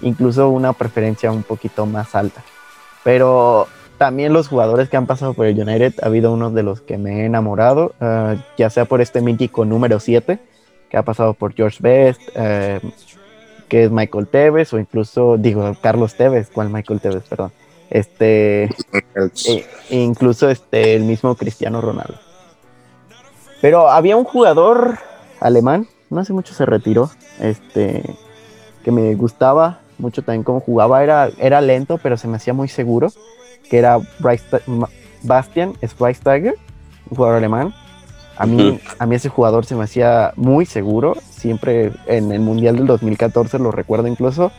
incluso 0.03 0.51
una 0.51 0.75
preferencia 0.75 1.33
un 1.33 1.43
poquito 1.43 1.87
más 1.87 2.15
alta. 2.15 2.45
Pero 3.03 3.67
también 3.97 4.35
los 4.35 4.49
jugadores 4.49 4.91
que 4.91 4.99
han 4.99 5.07
pasado 5.07 5.33
por 5.33 5.47
el 5.47 5.59
United, 5.59 5.95
ha 6.03 6.07
habido 6.07 6.35
uno 6.35 6.51
de 6.51 6.63
los 6.63 6.83
que 6.83 6.99
me 6.99 7.23
he 7.23 7.25
enamorado, 7.25 7.95
ah, 8.03 8.37
ya 8.59 8.69
sea 8.69 8.85
por 8.85 9.01
este 9.01 9.23
mítico 9.23 9.65
número 9.65 10.01
7, 10.01 10.39
que 10.91 10.97
ha 10.99 11.03
pasado 11.03 11.33
por 11.33 11.55
George 11.55 11.79
Best, 11.81 12.21
eh, 12.35 12.79
que 13.69 13.85
es 13.85 13.91
Michael 13.91 14.27
Tevez, 14.27 14.73
o 14.73 14.79
incluso, 14.79 15.37
digo, 15.39 15.77
Carlos 15.81 16.15
Tevez, 16.15 16.51
¿cuál 16.51 16.71
Michael 16.71 17.01
Tevez? 17.01 17.23
Perdón. 17.29 17.53
Este, 17.91 18.65
e- 19.47 19.67
incluso 19.91 20.51
este, 20.51 20.95
el 20.95 21.05
mismo 21.05 21.35
Cristiano 21.35 21.81
Ronaldo. 21.81 22.15
Pero 23.61 23.89
había 23.91 24.17
un 24.17 24.25
jugador 24.25 24.99
alemán, 25.41 25.87
no 26.11 26.21
hace 26.21 26.33
mucho 26.33 26.55
se 26.55 26.67
retiró, 26.67 27.11
este, 27.41 28.03
que 28.85 28.93
me 28.93 29.15
gustaba 29.15 29.81
mucho 29.99 30.23
también 30.23 30.45
cómo 30.45 30.61
jugaba, 30.61 31.03
era, 31.03 31.31
era 31.39 31.61
lento, 31.61 31.99
pero 31.99 32.17
se 32.17 32.29
me 32.29 32.37
hacía 32.37 32.53
muy 32.55 32.69
seguro, 32.69 33.11
que 33.69 33.79
era 33.79 33.99
Bryce- 34.21 34.63
Bastian 35.23 35.75
Schweinsteiger, 35.85 36.55
un 37.11 37.17
jugador 37.17 37.39
alemán. 37.39 37.75
A 38.39 38.47
mí, 38.47 38.79
a 39.01 39.07
mí 39.07 39.17
ese 39.17 39.29
jugador 39.29 39.67
se 39.67 39.75
me 39.75 39.83
hacía 39.83 40.33
muy 40.37 40.65
seguro, 40.65 41.17
siempre 41.29 41.93
en 42.07 42.31
el 42.31 42.39
Mundial 42.39 42.77
del 42.77 42.87
2014 42.87 43.59
lo 43.59 43.73
recuerdo 43.73 44.07
incluso, 44.07 44.53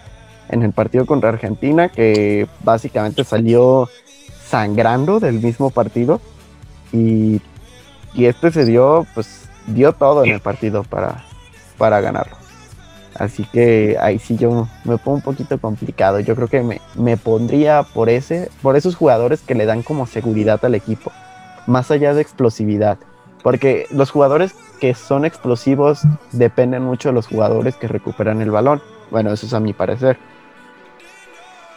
en 0.49 0.63
el 0.63 0.73
partido 0.73 1.05
contra 1.05 1.29
Argentina, 1.29 1.87
que 1.87 2.47
básicamente 2.61 3.23
salió 3.23 3.87
sangrando 4.45 5.21
del 5.21 5.39
mismo 5.39 5.69
partido 5.69 6.19
y, 6.91 7.41
y 8.13 8.25
este 8.25 8.51
se 8.51 8.65
dio, 8.65 9.07
pues 9.13 9.47
dio 9.67 9.93
todo 9.93 10.25
en 10.25 10.31
el 10.31 10.41
partido 10.41 10.83
para, 10.83 11.23
para 11.77 12.01
ganarlo. 12.01 12.35
Así 13.15 13.45
que 13.45 13.97
ahí 13.99 14.19
sí 14.19 14.35
yo 14.35 14.67
me 14.83 14.97
pongo 14.97 15.17
un 15.17 15.21
poquito 15.21 15.57
complicado. 15.57 16.19
Yo 16.19 16.35
creo 16.35 16.47
que 16.47 16.61
me, 16.63 16.81
me 16.95 17.15
pondría 17.15 17.83
por 17.83 18.09
ese, 18.09 18.49
por 18.61 18.75
esos 18.75 18.95
jugadores 18.95 19.41
que 19.41 19.55
le 19.55 19.65
dan 19.65 19.83
como 19.83 20.05
seguridad 20.05 20.63
al 20.65 20.75
equipo, 20.75 21.11
más 21.65 21.91
allá 21.91 22.13
de 22.13 22.21
explosividad. 22.21 22.97
Porque 23.43 23.87
los 23.91 24.11
jugadores 24.11 24.53
que 24.79 24.93
son 24.93 25.25
explosivos 25.25 26.01
dependen 26.31 26.83
mucho 26.83 27.09
de 27.09 27.13
los 27.13 27.27
jugadores 27.27 27.75
que 27.75 27.87
recuperan 27.87 28.41
el 28.41 28.51
balón. 28.51 28.81
Bueno, 29.11 29.31
eso 29.31 29.45
es 29.45 29.53
a 29.53 29.59
mi 29.59 29.73
parecer. 29.73 30.17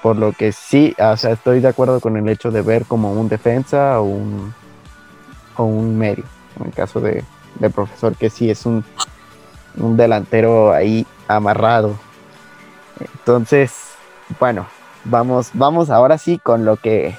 Por 0.02 0.16
lo 0.16 0.32
que 0.32 0.52
sí, 0.52 0.94
o 0.98 1.16
sea, 1.16 1.32
estoy 1.32 1.60
de 1.60 1.68
acuerdo 1.68 2.00
con 2.00 2.16
el 2.16 2.28
hecho 2.28 2.50
de 2.50 2.62
ver 2.62 2.84
como 2.86 3.12
un 3.12 3.28
defensa 3.28 4.00
o 4.00 4.04
un, 4.04 4.52
o 5.56 5.64
un 5.64 5.96
medio. 5.96 6.24
En 6.58 6.66
el 6.66 6.72
caso 6.72 7.00
de, 7.00 7.24
de 7.60 7.70
profesor, 7.70 8.16
que 8.16 8.28
sí 8.28 8.50
es 8.50 8.66
un, 8.66 8.84
un 9.76 9.96
delantero 9.96 10.72
ahí 10.72 11.06
amarrado. 11.28 11.96
Entonces, 13.00 13.72
bueno, 14.40 14.66
vamos, 15.04 15.50
vamos 15.54 15.90
ahora 15.90 16.18
sí 16.18 16.38
con 16.38 16.64
lo 16.64 16.76
que 16.76 17.16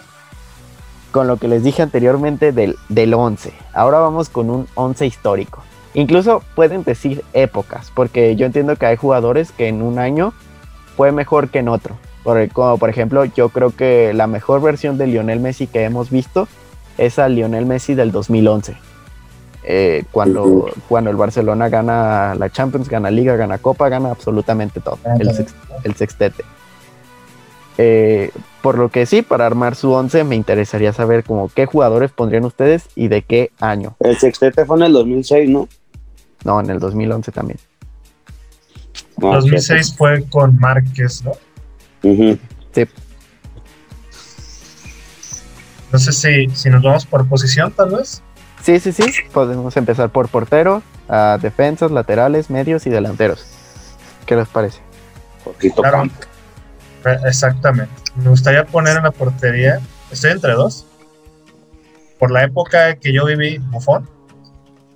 con 1.14 1.28
lo 1.28 1.38
que 1.38 1.48
les 1.48 1.64
dije 1.64 1.84
anteriormente 1.84 2.52
del, 2.52 2.76
del 2.90 3.14
11. 3.14 3.54
Ahora 3.72 4.00
vamos 4.00 4.30
con 4.30 4.50
un 4.50 4.68
11 4.74 5.06
histórico. 5.06 5.64
Incluso 5.94 6.42
pueden 6.56 6.84
decir 6.84 7.24
épocas, 7.34 7.92
porque 7.94 8.36
yo 8.36 8.48
entiendo 8.48 8.76
que 8.76 8.88
hay 8.88 8.98
jugadores 8.98 9.52
que 9.52 9.68
en 9.68 9.84
un 9.84 10.00
año 10.00 10.34
fue 10.98 11.12
mejor 11.12 11.50
que 11.50 11.60
en 11.60 11.70
otro. 11.70 11.96
Por, 12.24 12.50
como 12.50 12.80
por 12.80 12.90
ejemplo, 12.90 13.26
yo 13.26 13.50
creo 13.50 13.70
que 13.70 14.12
la 14.14 14.26
mejor 14.26 14.60
versión 14.62 14.98
de 14.98 15.06
Lionel 15.06 15.40
Messi 15.40 15.68
que 15.68 15.84
hemos 15.84 16.10
visto 16.10 16.48
es 16.98 17.20
al 17.20 17.36
Lionel 17.36 17.68
Messi 17.68 17.94
del 17.94 18.12
2011. 18.12 18.76
Eh, 19.66 20.06
cuando, 20.12 20.68
cuando 20.90 21.12
el 21.12 21.16
Barcelona 21.16 21.70
gana 21.70 22.34
la 22.34 22.50
Champions, 22.50 22.90
gana 22.90 23.12
Liga, 23.12 23.36
gana 23.36 23.60
Copa, 23.60 23.88
gana 23.88 24.10
absolutamente 24.10 24.80
todo. 24.80 24.98
El 25.84 25.94
sextete. 25.94 26.44
Eh, 27.78 28.32
por 28.62 28.78
lo 28.78 28.90
que 28.90 29.06
sí, 29.06 29.22
para 29.24 29.46
armar 29.46 29.76
su 29.76 29.92
11 29.92 30.24
me 30.24 30.36
interesaría 30.36 30.94
saber 30.94 31.24
como 31.24 31.50
qué 31.50 31.66
jugadores 31.66 32.12
pondrían 32.12 32.46
ustedes 32.46 32.88
y 32.96 33.08
de 33.08 33.24
qué 33.24 33.52
año. 33.60 33.96
el 34.00 34.18
sextete 34.18 34.66
fue 34.66 34.78
en 34.78 34.84
el 34.84 34.94
2006, 34.94 35.50
¿no? 35.50 35.68
No, 36.44 36.60
en 36.60 36.70
el 36.70 36.80
2011 36.80 37.32
también. 37.32 37.60
No, 39.18 39.34
2006 39.34 39.96
fue 39.98 40.24
con 40.30 40.58
Márquez, 40.60 41.24
¿no? 41.24 41.32
Ujú. 42.04 42.38
Sí, 42.74 42.86
No 45.92 46.00
sé 46.00 46.12
si, 46.12 46.50
si 46.56 46.70
nos 46.70 46.82
vamos 46.82 47.06
por 47.06 47.28
posición, 47.28 47.72
tal 47.72 47.92
vez. 47.96 48.22
sí, 48.62 48.80
sí, 48.80 48.92
sí. 48.92 49.04
Podemos 49.32 49.78
empezar 49.78 50.10
por 50.10 50.28
portero, 50.28 50.82
a 51.08 51.38
defensas, 51.42 51.92
laterales, 51.92 52.50
medios 52.50 52.86
y 52.88 52.90
delanteros. 52.90 53.46
¿Qué 54.26 54.36
les 54.36 54.48
parece? 54.48 54.80
Poquito 55.44 55.82
Claro. 55.82 55.98
campo. 55.98 56.16
Eh, 57.06 57.18
Exactamente. 57.26 57.94
Me 58.16 58.30
gustaría 58.30 58.66
poner 58.66 58.98
en 58.98 59.04
la 59.04 59.12
portería. 59.12 59.80
Estoy 60.12 60.32
entre 60.32 60.54
dos. 60.54 60.86
Por 62.20 62.32
la 62.32 62.44
época 62.44 62.96
que 62.96 63.14
yo 63.14 63.26
viví, 63.26 63.58
Bufón. 63.58 64.10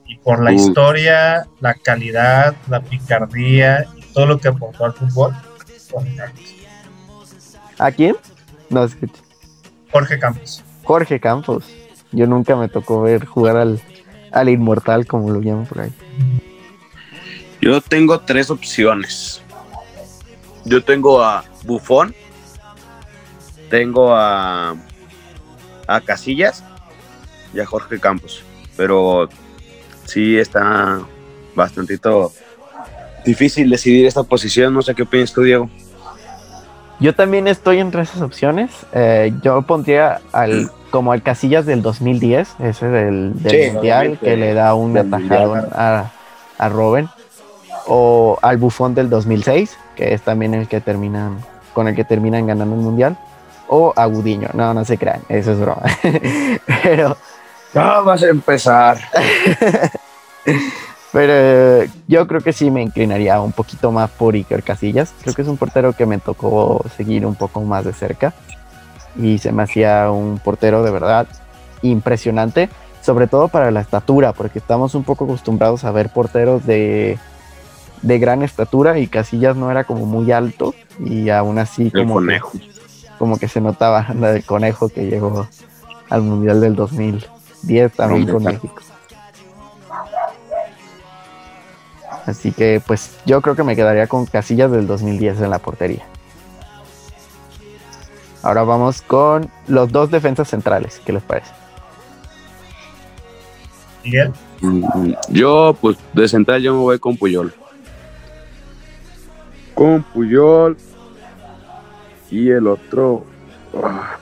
Y 0.05 0.17
por 0.17 0.41
la 0.41 0.53
historia, 0.53 1.47
la 1.59 1.73
calidad, 1.73 2.55
la 2.69 2.79
picardía 2.79 3.85
y 3.95 4.01
todo 4.13 4.25
lo 4.25 4.39
que 4.39 4.47
aportó 4.47 4.85
al 4.85 4.93
fútbol. 4.93 5.33
Jorge 5.91 6.15
Campos. 6.15 7.57
¿A 7.77 7.91
quién? 7.91 8.15
No 8.69 8.83
escuché. 8.85 9.21
Jorge 9.91 10.19
Campos. 10.19 10.63
Jorge 10.83 11.19
Campos. 11.19 11.65
Yo 12.13 12.25
nunca 12.25 12.55
me 12.55 12.69
tocó 12.69 13.01
ver 13.01 13.25
jugar 13.25 13.57
al, 13.57 13.81
al 14.31 14.49
inmortal, 14.49 15.05
como 15.05 15.29
lo 15.31 15.41
llaman 15.41 15.65
por 15.65 15.81
ahí. 15.81 15.93
Yo 17.61 17.81
tengo 17.81 18.19
tres 18.21 18.49
opciones. 18.49 19.41
Yo 20.63 20.83
tengo 20.83 21.21
a 21.21 21.43
Bufón, 21.63 22.13
tengo 23.69 24.15
a, 24.15 24.75
a 25.87 26.01
Casillas 26.01 26.63
y 27.53 27.59
a 27.59 27.65
Jorge 27.65 27.99
Campos. 27.99 28.43
Pero 28.75 29.27
sí 30.05 30.37
está 30.37 30.99
bastantito 31.55 32.31
difícil 33.25 33.69
decidir 33.69 34.05
esta 34.05 34.23
posición. 34.23 34.73
No 34.73 34.81
sé 34.81 34.93
qué 34.95 35.03
opinas 35.03 35.33
tú, 35.33 35.41
Diego. 35.41 35.69
Yo 36.99 37.13
también 37.13 37.47
estoy 37.47 37.79
entre 37.79 38.01
esas 38.03 38.21
opciones. 38.21 38.71
Eh, 38.93 39.33
yo 39.43 39.61
pondría 39.63 40.19
al 40.31 40.71
como 40.89 41.11
al 41.11 41.21
Casillas 41.21 41.65
del 41.65 41.81
2010, 41.81 42.55
ese 42.59 42.87
del, 42.87 43.33
del 43.43 43.51
Sí, 43.65 43.71
Mundial, 43.71 44.17
que 44.19 44.37
le 44.37 44.53
da 44.53 44.73
un 44.73 44.97
atajadón 44.97 45.59
Mundial. 45.59 45.69
a, 45.75 46.11
a 46.57 46.69
Robben. 46.69 47.09
O 47.87 48.37
al 48.41 48.57
Bufón 48.57 48.95
del 48.95 49.09
2006, 49.09 49.77
que 49.97 50.13
es 50.13 50.21
también 50.21 50.53
el 50.53 50.67
que 50.67 50.79
terminan, 50.79 51.39
con 51.73 51.87
el 51.87 51.95
que 51.95 52.05
terminan 52.05 52.45
ganando 52.45 52.75
el 52.75 52.81
Mundial. 52.81 53.17
O 53.67 53.91
a 53.97 54.05
Gudiño. 54.05 54.49
No, 54.53 54.73
no 54.73 54.85
se 54.85 54.97
crean, 54.97 55.21
eso 55.27 55.51
es 55.51 55.59
broma. 55.59 55.81
Pero 56.83 57.17
Ya 57.73 57.99
vas 57.99 58.23
a 58.23 58.29
empezar. 58.29 58.97
Pero 61.11 61.33
eh, 61.35 61.89
yo 62.07 62.27
creo 62.27 62.41
que 62.41 62.53
sí 62.53 62.69
me 62.69 62.81
inclinaría 62.81 63.41
un 63.41 63.51
poquito 63.51 63.91
más 63.91 64.09
por 64.09 64.35
Iker 64.35 64.63
Casillas. 64.63 65.13
Creo 65.21 65.33
que 65.33 65.41
es 65.41 65.47
un 65.47 65.57
portero 65.57 65.93
que 65.93 66.05
me 66.05 66.19
tocó 66.19 66.85
seguir 66.95 67.25
un 67.25 67.35
poco 67.35 67.61
más 67.61 67.83
de 67.85 67.93
cerca. 67.93 68.33
Y 69.17 69.39
se 69.39 69.51
me 69.51 69.63
hacía 69.63 70.11
un 70.11 70.39
portero 70.39 70.83
de 70.83 70.91
verdad 70.91 71.27
impresionante. 71.81 72.69
Sobre 73.01 73.27
todo 73.27 73.47
para 73.47 73.71
la 73.71 73.81
estatura, 73.81 74.33
porque 74.33 74.59
estamos 74.59 74.93
un 74.93 75.03
poco 75.03 75.25
acostumbrados 75.25 75.83
a 75.85 75.91
ver 75.91 76.09
porteros 76.09 76.65
de, 76.65 77.17
de 78.01 78.19
gran 78.19 78.43
estatura 78.43 78.97
y 78.99 79.07
Casillas 79.07 79.55
no 79.55 79.71
era 79.71 79.83
como 79.83 80.05
muy 80.05 80.31
alto. 80.31 80.73
Y 80.99 81.29
aún 81.29 81.59
así 81.59 81.83
El 81.83 81.91
como, 81.91 82.07
que, 82.07 82.13
conejo. 82.25 82.51
como 83.19 83.37
que 83.37 83.47
se 83.47 83.61
notaba 83.61 84.07
la 84.19 84.31
del 84.31 84.43
conejo 84.45 84.89
que 84.89 85.05
llegó 85.07 85.47
al 86.09 86.21
Mundial 86.21 86.61
del 86.61 86.75
2010 86.75 87.93
también 87.93 88.27
con. 88.27 88.43
México. 88.43 88.75
Así 92.25 92.51
que 92.51 92.81
pues 92.85 93.17
yo 93.25 93.41
creo 93.41 93.55
que 93.55 93.63
me 93.63 93.75
quedaría 93.75 94.07
con 94.07 94.25
Casillas 94.25 94.69
del 94.71 94.85
2010 94.87 95.41
en 95.41 95.49
la 95.49 95.59
portería. 95.59 96.05
Ahora 98.43 98.63
vamos 98.63 99.01
con 99.01 99.49
los 99.67 99.91
dos 99.91 100.11
defensas 100.11 100.49
centrales. 100.49 101.01
¿Qué 101.05 101.13
les 101.13 101.23
parece? 101.23 101.51
Miguel, 104.03 104.33
Mm, 104.59 105.13
Yo, 105.29 105.75
pues, 105.79 105.97
de 106.13 106.27
central 106.27 106.61
yo 106.63 106.73
me 106.73 106.79
voy 106.79 106.97
con 106.97 107.15
Puyol. 107.15 107.53
Con 109.77 110.01
Puyol. 110.01 110.75
Y 112.31 112.49
el 112.49 112.67
otro. 112.67 113.23
ah, 113.81 114.17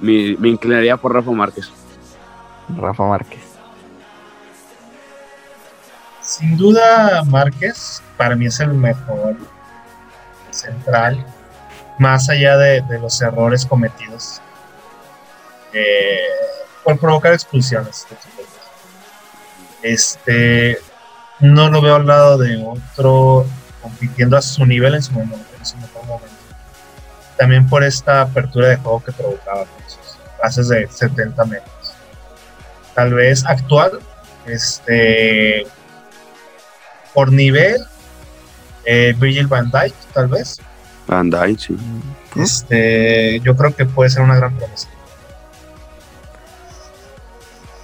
me, 0.00 0.36
me 0.38 0.48
inclinaría 0.48 0.96
por 0.96 1.14
Rafa 1.14 1.30
Márquez. 1.30 1.70
Rafa 2.76 3.04
Márquez. 3.04 3.46
sin 6.26 6.56
duda 6.56 7.22
Márquez 7.24 8.02
para 8.16 8.34
mí 8.34 8.46
es 8.46 8.58
el 8.58 8.74
mejor 8.74 9.36
central, 10.50 11.24
más 11.98 12.28
allá 12.28 12.56
de, 12.56 12.82
de 12.82 12.98
los 12.98 13.22
errores 13.22 13.64
cometidos 13.64 14.40
eh, 15.72 16.18
por 16.82 16.98
provocar 16.98 17.32
expulsiones. 17.32 18.06
Este, 19.82 20.78
no 21.38 21.70
lo 21.70 21.80
veo 21.80 21.96
al 21.96 22.06
lado 22.06 22.38
de 22.38 22.56
otro 22.64 23.46
compitiendo 23.86 24.36
a 24.36 24.42
su 24.42 24.66
nivel 24.66 24.96
en 24.96 25.02
su 25.02 25.12
momento, 25.12 25.46
en 25.56 25.64
su 25.64 25.76
mejor 25.76 26.04
momento. 26.06 26.34
También 27.36 27.68
por 27.68 27.84
esta 27.84 28.22
apertura 28.22 28.68
de 28.68 28.76
juego 28.78 29.04
que 29.04 29.12
provocaba 29.12 29.64
con 29.64 29.84
sus 29.88 30.18
pases 30.40 30.68
de 30.68 30.88
70 30.88 31.44
metros. 31.44 31.94
Tal 32.94 33.14
vez 33.14 33.44
actual, 33.46 34.00
este, 34.46 35.68
por 37.14 37.30
nivel, 37.30 37.80
eh, 38.84 39.14
Virgil 39.16 39.46
van 39.46 39.70
Dijk, 39.70 39.94
tal 40.12 40.26
vez. 40.26 40.60
Van 41.06 41.30
Dijk, 41.30 41.60
sí. 41.60 41.76
Este, 42.34 43.40
yo 43.40 43.56
creo 43.56 43.74
que 43.74 43.86
puede 43.86 44.10
ser 44.10 44.22
una 44.22 44.34
gran 44.34 44.56
promesa. 44.56 44.88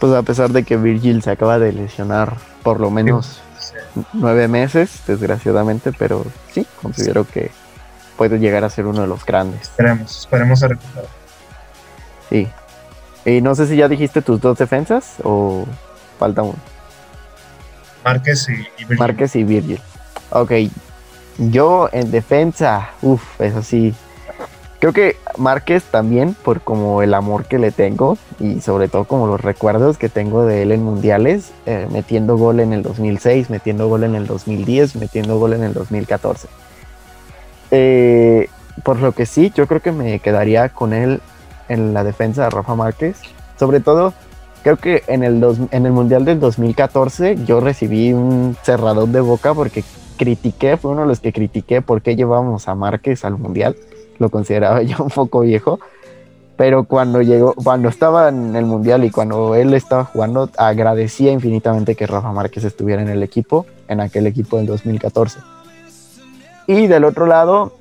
Pues 0.01 0.13
a 0.15 0.23
pesar 0.23 0.51
de 0.51 0.65
que 0.65 0.77
Virgil 0.77 1.23
se 1.23 1.31
acaba 1.31 1.61
de 1.61 1.73
lesionar 1.73 2.37
por 2.65 2.81
lo 2.81 2.91
menos 2.91 3.41
Sí. 3.45 3.52
Nueve 4.13 4.49
meses, 4.49 5.03
desgraciadamente, 5.07 5.93
pero 5.93 6.25
sí, 6.53 6.67
considero 6.81 7.27
que 7.27 7.51
puede 8.17 8.39
llegar 8.39 8.65
a 8.65 8.71
ser 8.71 8.87
uno 8.87 9.03
de 9.03 9.07
los 9.07 9.25
grandes. 9.25 9.63
Esperemos, 9.63 10.21
esperemos 10.21 10.63
a 10.63 10.69
recuperar. 10.69 11.07
Sí. 12.29 12.49
Y 13.25 13.41
no 13.41 13.55
sé 13.55 13.67
si 13.67 13.77
ya 13.77 13.89
dijiste 13.89 14.23
tus 14.23 14.41
dos 14.41 14.59
defensas 14.59 15.17
o 15.23 15.67
falta 16.19 16.43
uno. 16.43 16.59
Márquez 18.05 18.49
y, 18.49 18.53
y 18.53 18.85
Virgil. 18.85 18.99
Márquez 18.99 19.37
y 19.37 19.45
Virgil. 19.45 19.81
Ok. 20.31 20.53
Yo 21.39 21.89
en 21.93 22.11
defensa, 22.11 22.91
uff, 23.01 23.41
eso 23.41 23.63
sí. 23.63 23.95
Creo 24.83 24.93
que 24.93 25.15
Márquez 25.39 25.85
también, 25.85 26.35
por 26.35 26.61
como 26.61 27.03
el 27.03 27.15
amor 27.15 27.45
que 27.45 27.57
le 27.61 27.71
tengo 27.71 28.19
y 28.41 28.61
sobre 28.63 28.89
todo 28.89 29.05
como 29.05 29.29
los 29.29 29.41
recuerdos 29.41 29.97
que 29.97 30.09
tengo 30.09 30.45
de 30.45 30.63
él 30.63 30.73
en 30.73 30.83
mundiales, 30.83 31.53
eh, 31.67 31.87
metiendo 31.93 32.37
gol 32.37 32.59
en 32.59 32.73
el 32.73 32.83
2006, 32.83 33.49
metiendo 33.49 33.89
gol 33.89 34.03
en 34.03 34.17
el 34.17 34.27
2010, 34.27 34.97
metiendo 34.97 35.39
gol 35.39 35.53
en 35.53 35.63
el 35.63 35.73
2014. 35.73 36.49
Eh, 37.71 38.49
por 38.83 38.99
lo 38.99 39.13
que 39.13 39.25
sí, 39.25 39.53
yo 39.55 39.69
creo 39.69 39.79
que 39.81 39.93
me 39.93 40.19
quedaría 40.19 40.69
con 40.71 40.93
él 40.93 41.21
en 41.69 41.95
la 41.95 42.03
defensa 42.03 42.43
de 42.43 42.51
Rafa 42.51 42.75
Márquez. 42.75 43.19
Sobre 43.61 43.79
todo, 43.79 44.13
creo 44.65 44.79
que 44.79 45.05
en 45.07 45.23
el, 45.23 45.39
dos- 45.39 45.59
en 45.71 45.87
el 45.87 45.93
Mundial 45.93 46.25
del 46.25 46.41
2014 46.41 47.37
yo 47.45 47.61
recibí 47.61 48.13
un 48.13 48.57
cerradón 48.65 49.13
de 49.13 49.21
boca 49.21 49.55
porque 49.55 49.85
critiqué, 50.17 50.77
fue 50.77 50.91
uno 50.91 51.03
de 51.03 51.07
los 51.07 51.21
que 51.21 51.33
critiqué 51.33 51.83
por 51.83 52.03
qué 52.03 52.17
llevábamos 52.17 52.67
a 52.67 52.75
Márquez 52.75 53.25
al 53.25 53.39
Mundial. 53.39 53.77
Lo 54.23 54.31
consideraba 54.31 54.83
yo 54.91 55.03
un 55.03 55.11
poco 55.11 55.41
viejo. 55.41 55.81
Pero 56.57 56.85
cuando 56.85 57.23
llegó, 57.23 57.55
cuando 57.55 57.89
estaba 57.89 58.29
en 58.29 58.55
el 58.55 58.65
Mundial 58.67 59.05
y 59.05 59.11
cuando 59.11 59.57
él 59.57 59.75
estaba 59.75 60.05
jugando, 60.05 60.49
agradecía 60.57 61.33
infinitamente 61.33 61.97
que 61.97 62.07
Rafa 62.07 62.31
Márquez 62.31 62.63
estuviera 62.63 63.03
en 63.03 63.09
el 63.09 63.25
equipo, 63.25 63.67
en 63.89 64.01
aquel 64.01 64.29
equipo 64.29 64.59
del 64.59 64.67
2014. 64.67 65.41
Y 66.69 66.87
del 66.87 67.05
otro 67.05 67.27
lado, 67.27 67.73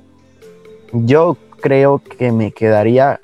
yo 0.92 1.36
creo 1.60 2.00
que 2.00 2.32
me 2.32 2.50
quedaría. 2.50 3.20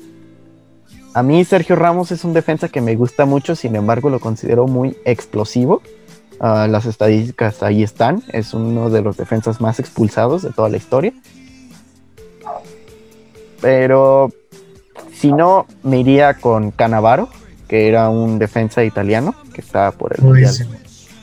A 1.15 1.25
mí 1.25 1.45
Sergio 1.45 1.75
Ramos 1.75 2.13
es 2.13 2.23
un 2.25 2.35
defensa 2.35 2.69
que 2.69 2.81
me 2.81 2.95
gusta 2.95 3.25
mucho, 3.25 3.57
sin 3.57 3.75
embargo 3.75 4.11
lo 4.11 4.21
considero 4.21 4.69
muy 4.69 4.97
explosivo. 5.05 5.83
Ah, 6.39 6.69
las 6.71 6.87
estadísticas 6.87 7.65
ahí 7.65 7.83
están, 7.83 8.23
es 8.33 8.55
uno 8.55 8.91
de 8.91 9.03
los 9.03 9.17
defensas 9.17 9.61
más 9.61 9.81
expulsados 9.81 10.43
de 10.43 10.51
toda 10.51 10.69
la 10.69 10.77
historia. 10.77 11.13
Pero 13.61 14.31
si 15.13 15.33
no, 15.33 15.67
me 15.83 16.01
iría 16.01 16.35
con 16.35 16.71
Canavaro, 16.71 17.29
que 17.67 17.89
era 17.89 18.09
un 18.09 18.39
defensa 18.39 18.85
italiano 18.85 19.35
que 19.53 19.61
estaba 19.61 19.93
por 19.93 20.15
el 20.17 20.25
Mundial 20.25 20.55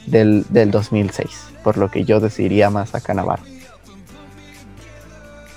del, 0.06 0.46
del 0.50 0.72
2006, 0.72 1.30
por 1.64 1.78
lo 1.78 1.90
que 1.90 2.04
yo 2.04 2.20
decidiría 2.20 2.70
más 2.70 2.94
a 2.94 3.02
Canavaro. 3.02 3.44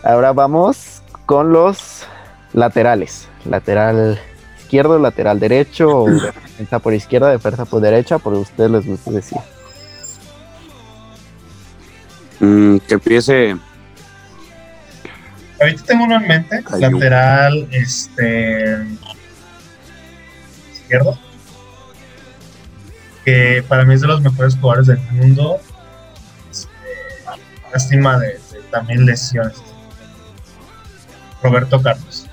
Ahora 0.03 0.33
vamos 0.33 1.03
con 1.27 1.53
los 1.53 2.05
laterales. 2.53 3.29
Lateral 3.45 4.19
izquierdo, 4.59 4.99
lateral 4.99 5.41
derecho, 5.41 5.89
o 5.89 6.11
defensa 6.11 6.79
por 6.79 6.95
izquierda, 6.95 7.31
defensa 7.31 7.65
por 7.65 7.81
derecha, 7.81 8.19
por 8.19 8.35
ustedes 8.35 8.71
les 8.71 8.87
gusta 8.87 9.11
decir. 9.11 9.39
Mm, 12.41 12.77
que 12.79 12.95
empiece. 12.95 13.57
Ahorita 15.61 15.83
tengo 15.85 16.05
uno 16.05 16.17
en 16.17 16.29
mente, 16.29 16.63
lateral 16.79 17.67
este 17.73 18.87
izquierdo, 20.73 21.19
que 23.25 23.65
para 23.67 23.85
mí 23.85 23.95
es 23.95 24.01
de 24.01 24.07
los 24.07 24.21
mejores 24.21 24.57
jugadores 24.57 24.87
del 24.87 25.01
mundo. 25.13 25.59
Este, 26.51 26.71
lástima 27.73 28.19
de, 28.19 28.29
de 28.29 28.63
también 28.71 29.05
lesiones. 29.05 29.57
Roberto 31.43 31.83
Carlos. 31.83 32.27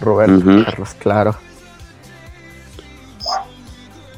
Roberto. 0.00 0.64
Carlos, 0.64 0.94
claro. 0.98 1.36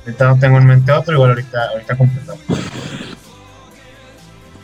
Ahorita 0.01 0.25
no 0.27 0.39
tengo 0.39 0.59
en 0.59 0.67
mente 0.67 0.93
otro, 0.93 1.15
igual 1.15 1.31
ahorita, 1.31 1.69
ahorita 1.73 1.97
completamos. 1.97 2.41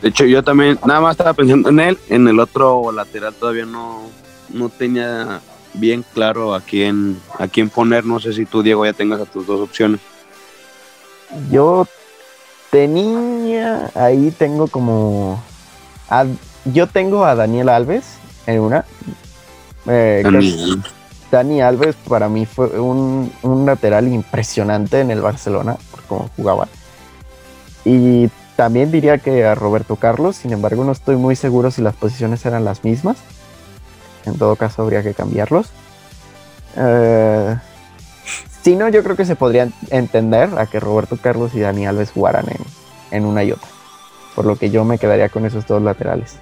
De 0.01 0.09
hecho, 0.09 0.25
yo 0.25 0.43
también, 0.43 0.79
nada 0.85 1.01
más 1.01 1.11
estaba 1.11 1.33
pensando 1.33 1.69
en 1.69 1.79
él. 1.79 1.97
En 2.09 2.27
el 2.27 2.39
otro 2.39 2.91
lateral 2.91 3.33
todavía 3.33 3.65
no, 3.65 4.01
no 4.49 4.69
tenía 4.69 5.41
bien 5.73 6.03
claro 6.13 6.53
a 6.53 6.61
quién, 6.61 7.19
a 7.39 7.47
quién 7.47 7.69
poner. 7.69 8.05
No 8.05 8.19
sé 8.19 8.33
si 8.33 8.45
tú, 8.45 8.61
Diego, 8.61 8.85
ya 8.85 8.93
tengas 8.93 9.21
a 9.21 9.25
tus 9.25 9.47
dos 9.47 9.59
opciones. 9.61 9.99
Yo 11.51 11.87
tenía, 12.69 13.91
ahí 13.95 14.31
tengo 14.37 14.67
como, 14.67 15.41
a- 16.09 16.25
yo 16.65 16.87
tengo 16.87 17.25
a 17.25 17.35
Daniel 17.35 17.69
Alves 17.69 18.05
en 18.45 18.59
una. 18.61 18.85
Eh, 19.87 20.21
Daniel. 20.23 20.83
Dani 21.31 21.61
Alves 21.61 21.95
para 22.07 22.29
mí 22.29 22.45
fue 22.45 22.79
un, 22.79 23.31
un 23.41 23.65
lateral 23.65 24.07
impresionante 24.07 25.01
en 25.01 25.11
el 25.11 25.21
Barcelona 25.21 25.75
por 25.91 26.01
cómo 26.03 26.29
jugaba. 26.37 26.69
Y 27.83 28.29
también 28.57 28.91
diría 28.91 29.19
que 29.19 29.45
a 29.45 29.55
Roberto 29.55 29.95
Carlos, 29.95 30.35
sin 30.35 30.51
embargo 30.51 30.83
no 30.83 30.91
estoy 30.91 31.15
muy 31.15 31.35
seguro 31.35 31.71
si 31.71 31.81
las 31.81 31.95
posiciones 31.95 32.45
eran 32.45 32.65
las 32.65 32.83
mismas. 32.83 33.17
En 34.25 34.37
todo 34.37 34.57
caso, 34.57 34.81
habría 34.81 35.03
que 35.03 35.13
cambiarlos. 35.13 35.69
Eh, 36.75 37.55
si 38.61 38.75
no, 38.75 38.89
yo 38.89 39.03
creo 39.03 39.15
que 39.15 39.25
se 39.25 39.35
podría 39.35 39.69
entender 39.91 40.49
a 40.57 40.65
que 40.65 40.79
Roberto 40.79 41.17
Carlos 41.21 41.53
y 41.53 41.61
Dani 41.61 41.85
Alves 41.85 42.11
jugaran 42.11 42.45
en, 42.49 42.57
en 43.11 43.25
una 43.25 43.43
y 43.43 43.51
otra. 43.51 43.69
Por 44.35 44.45
lo 44.45 44.57
que 44.57 44.69
yo 44.71 44.83
me 44.83 44.97
quedaría 44.97 45.29
con 45.29 45.45
esos 45.45 45.65
dos 45.65 45.81
laterales. 45.81 46.37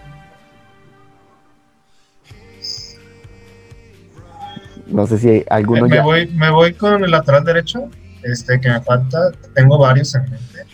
No 4.88 5.06
sé 5.06 5.19
si 5.19 5.43
alguno 5.49 5.88
me, 5.88 5.97
ya... 5.97 6.04
voy, 6.04 6.28
me 6.28 6.49
voy 6.49 6.73
con 6.73 7.04
el 7.04 7.12
lateral 7.12 7.43
derecho, 7.43 7.89
este 8.23 8.60
que 8.62 8.69
me 8.69 8.82
falta. 8.82 9.32
Tengo 9.54 9.78
varios 9.78 10.15
en 10.15 10.23
mente. 10.23 10.65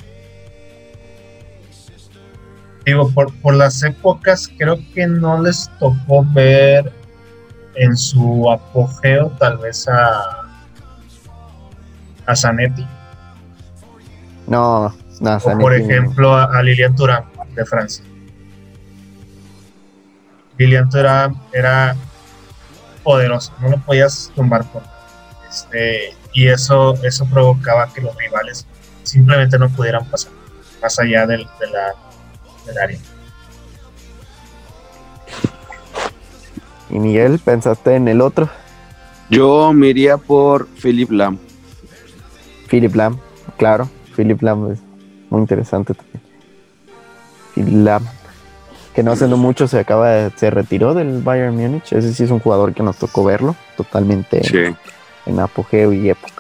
Digo, 2.86 3.10
por, 3.12 3.34
por 3.42 3.54
las 3.54 3.84
épocas, 3.84 4.50
creo 4.58 4.78
que 4.94 5.06
no 5.06 5.42
les 5.42 5.70
tocó 5.80 6.26
ver 6.34 6.92
en 7.76 7.96
su 7.96 8.50
apogeo 8.50 9.30
tal 9.40 9.58
vez 9.60 9.88
a, 9.88 10.48
a 12.26 12.36
Zanetti. 12.36 12.86
No, 14.48 14.94
no, 15.20 15.36
O 15.36 15.40
Zanetti 15.40 15.62
por 15.62 15.74
ejemplo 15.76 16.36
a, 16.36 16.46
a 16.58 16.64
Lilian 16.64 16.96
Thuram 16.96 17.24
de 17.56 17.66
Francia. 17.66 18.04
Lilian 20.58 20.90
Thuram 20.90 21.40
era 21.54 21.96
poderoso, 23.04 23.54
no 23.62 23.70
lo 23.70 23.78
podías 23.78 24.32
tumbar 24.36 24.64
por 24.72 24.82
nada. 24.84 24.98
este, 25.50 26.16
y 26.34 26.48
eso, 26.48 26.96
eso 27.04 27.26
provocaba 27.26 27.92
que 27.94 28.02
los 28.02 28.16
rivales 28.16 28.66
simplemente 29.04 29.58
no 29.58 29.70
pudieran 29.70 30.06
pasar 30.06 30.32
más 30.82 31.00
allá 31.00 31.26
del, 31.28 31.48
de 31.60 31.68
la, 31.68 31.94
del 32.66 32.78
área. 32.78 33.00
Y 36.90 37.00
Miguel, 37.00 37.40
¿pensaste 37.40 37.96
en 37.96 38.08
el 38.08 38.22
otro? 38.22 38.50
Yo 39.30 39.72
me 39.74 39.88
iría 39.88 40.18
por 40.18 40.68
Philip 40.68 41.10
Lam. 41.12 41.38
Philip 42.70 42.94
Lam, 42.96 43.18
claro. 43.58 43.90
Philip 44.16 44.42
Lam 44.42 44.72
es 44.74 44.80
muy 45.30 45.42
interesante 45.42 45.94
también. 45.94 46.22
Philip 47.56 47.86
Lam, 47.86 48.06
que 48.94 49.04
no 49.04 49.14
hace 49.14 49.28
no 49.30 49.38
mucho 49.38 49.68
se 49.70 49.80
acaba 49.80 50.10
de, 50.10 50.32
se 50.36 50.50
retiró 50.50 50.94
del 50.94 51.22
Bayern 51.22 51.56
Múnich. 51.56 51.94
Ese 51.94 52.14
sí 52.14 52.24
es 52.26 52.32
un 52.32 52.40
jugador 52.40 52.74
que 52.74 52.84
nos 52.84 52.98
tocó 52.98 53.24
verlo 53.24 53.56
totalmente 53.78 54.44
Sí. 54.44 54.76
en 55.26 55.40
apogeo 55.40 55.94
y 55.94 56.10
época. 56.10 56.34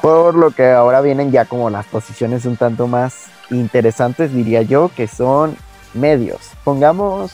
Por 0.00 0.34
lo 0.34 0.50
que 0.50 0.72
ahora 0.72 1.00
vienen 1.00 1.30
ya 1.30 1.44
como 1.44 1.70
las 1.70 1.86
posiciones 1.86 2.44
un 2.44 2.56
tanto 2.56 2.88
más 2.88 3.26
interesantes, 3.50 4.32
diría 4.32 4.62
yo, 4.62 4.90
que 4.94 5.06
son 5.06 5.56
medios. 5.94 6.50
Pongamos, 6.64 7.32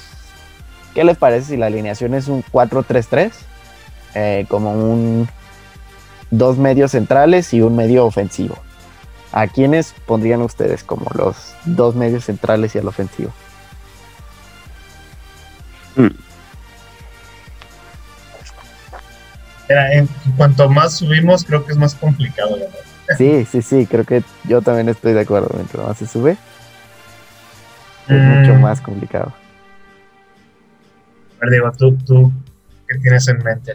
¿qué 0.95 1.05
les 1.05 1.17
parece 1.17 1.49
si 1.49 1.57
la 1.57 1.67
alineación 1.67 2.15
es 2.15 2.29
un 2.29 2.43
4-3-3? 2.45 3.33
Eh, 4.15 4.47
como 4.49 4.73
un 4.73 5.29
dos 6.31 6.59
medios 6.59 6.93
centrales 6.93 7.53
y 7.55 7.61
un 7.61 7.77
medio 7.77 8.05
ofensivo. 8.05 8.59
¿A 9.33 9.47
quiénes 9.47 9.95
pondrían 10.07 10.43
ustedes 10.43 10.83
como 10.83 11.11
los 11.15 11.55
dos 11.65 11.95
medios 11.95 12.25
centrales 12.25 12.75
y 12.75 12.79
el 12.79 12.89
ofensivo? 12.89 13.33
Era, 19.69 19.93
en 19.93 20.09
cuanto 20.37 20.69
más 20.71 20.95
subimos, 20.95 21.45
creo 21.45 21.65
que 21.65 21.73
es 21.73 21.79
más 21.79 21.95
complicado. 21.95 22.57
verdad. 22.57 22.88
Sí, 23.17 23.45
sí, 23.45 23.63
sí, 23.63 23.87
creo 23.87 24.05
que 24.05 24.23
yo 24.45 24.61
también 24.63 24.89
estoy 24.89 25.13
de 25.13 25.21
acuerdo. 25.21 25.49
Mientras 25.55 25.87
más 25.87 25.97
se 25.99 26.07
sube, 26.07 26.33
es 28.09 28.23
Mm. 28.23 28.41
mucho 28.41 28.55
más 28.57 28.81
complicado. 28.81 29.33
A 31.41 31.45
ver, 31.47 31.51
digo, 31.53 31.71
tú, 31.73 31.97
tú, 32.05 32.33
¿qué 32.89 32.99
tienes 32.99 33.29
en 33.29 33.39
mente? 33.43 33.73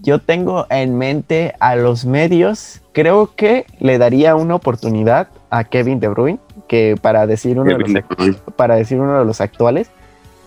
Yo 0.00 0.18
tengo 0.18 0.66
en 0.70 0.96
mente 0.96 1.54
a 1.60 1.76
los 1.76 2.04
medios, 2.06 2.80
creo 2.92 3.34
que 3.36 3.66
le 3.78 3.98
daría 3.98 4.34
una 4.34 4.54
oportunidad 4.54 5.28
a 5.50 5.64
Kevin 5.64 6.00
De 6.00 6.08
Bruyne, 6.08 6.40
que 6.68 6.96
para 7.00 7.26
decir 7.26 7.58
uno, 7.58 7.64
de 7.70 7.78
los, 7.78 7.82
Kevin 7.82 7.94
De 7.94 8.14
Bruyne. 8.14 8.38
para 8.56 8.76
decir 8.76 8.98
uno 8.98 9.18
de 9.18 9.24
los 9.24 9.40
actuales, 9.40 9.90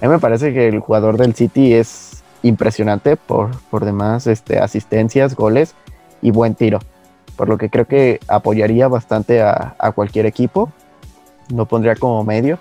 a 0.02 0.06
mí 0.06 0.12
me 0.12 0.20
parece 0.20 0.54
que 0.54 0.68
el 0.68 0.80
jugador 0.80 1.18
del 1.18 1.36
City 1.36 1.74
es 1.74 2.24
impresionante 2.42 3.16
por, 3.16 3.52
por 3.70 3.86
demás 3.86 4.28
este, 4.28 4.60
asistencias, 4.60 5.36
goles 5.36 5.76
y 6.22 6.32
buen 6.32 6.56
tiro. 6.56 6.80
Por 7.36 7.50
lo 7.50 7.58
que 7.58 7.70
creo 7.70 7.86
que 7.86 8.20
apoyaría 8.28 8.88
bastante 8.88 9.42
a, 9.42 9.76
cualquier 9.96 10.26
equipo. 10.26 10.72
Lo 11.54 11.66
pondría 11.66 11.96
como 11.96 12.24
medio. 12.24 12.60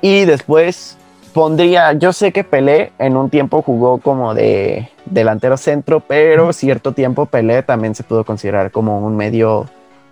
Y 0.00 0.24
después 0.24 0.96
pondría, 1.32 1.92
yo 1.92 2.12
sé 2.12 2.32
que 2.32 2.44
Pelé 2.44 2.92
en 2.98 3.16
un 3.16 3.30
tiempo 3.30 3.62
jugó 3.62 3.98
como 3.98 4.34
de 4.34 4.88
delantero 5.06 5.56
centro, 5.56 6.00
pero 6.00 6.52
cierto 6.52 6.92
tiempo 6.92 7.26
Pelé 7.26 7.62
también 7.62 7.94
se 7.94 8.02
pudo 8.02 8.24
considerar 8.24 8.70
como 8.70 8.98
un 9.00 9.16
medio 9.16 9.66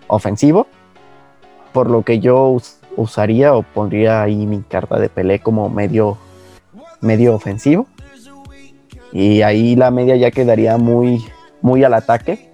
ofensivo. 0.06 0.66
Por 1.72 1.90
lo 1.90 2.02
que 2.02 2.20
yo 2.20 2.48
us- 2.48 2.78
usaría 2.96 3.54
o 3.54 3.62
pondría 3.62 4.22
ahí 4.22 4.46
mi 4.46 4.62
carta 4.62 4.98
de 4.98 5.08
Pelé 5.08 5.40
como 5.40 5.68
medio, 5.68 6.16
medio 7.00 7.34
ofensivo. 7.34 7.86
Y 9.12 9.42
ahí 9.42 9.76
la 9.76 9.90
media 9.90 10.16
ya 10.16 10.30
quedaría 10.30 10.76
muy, 10.78 11.24
muy 11.62 11.84
al 11.84 11.94
ataque. 11.94 12.50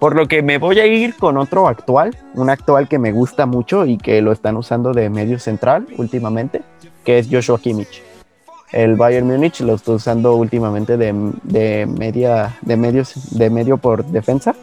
Por 0.00 0.16
lo 0.16 0.26
que 0.28 0.42
me 0.42 0.56
voy 0.56 0.80
a 0.80 0.86
ir 0.86 1.14
con 1.14 1.36
otro 1.36 1.68
actual, 1.68 2.16
un 2.34 2.48
actual 2.48 2.88
que 2.88 2.98
me 2.98 3.12
gusta 3.12 3.44
mucho 3.44 3.84
y 3.84 3.98
que 3.98 4.22
lo 4.22 4.32
están 4.32 4.56
usando 4.56 4.94
de 4.94 5.10
medio 5.10 5.38
central 5.38 5.86
últimamente, 5.98 6.62
que 7.04 7.18
es 7.18 7.28
Joshua 7.30 7.58
Kimmich. 7.58 8.02
El 8.72 8.96
Bayern 8.96 9.26
Múnich 9.26 9.60
lo 9.60 9.74
está 9.74 9.92
usando 9.92 10.36
últimamente 10.36 10.96
de, 10.96 11.12
de 11.42 11.86
media, 11.86 12.56
de, 12.62 12.78
medios, 12.78 13.36
de 13.36 13.50
medio 13.50 13.76
por 13.76 14.06
defensa. 14.06 14.54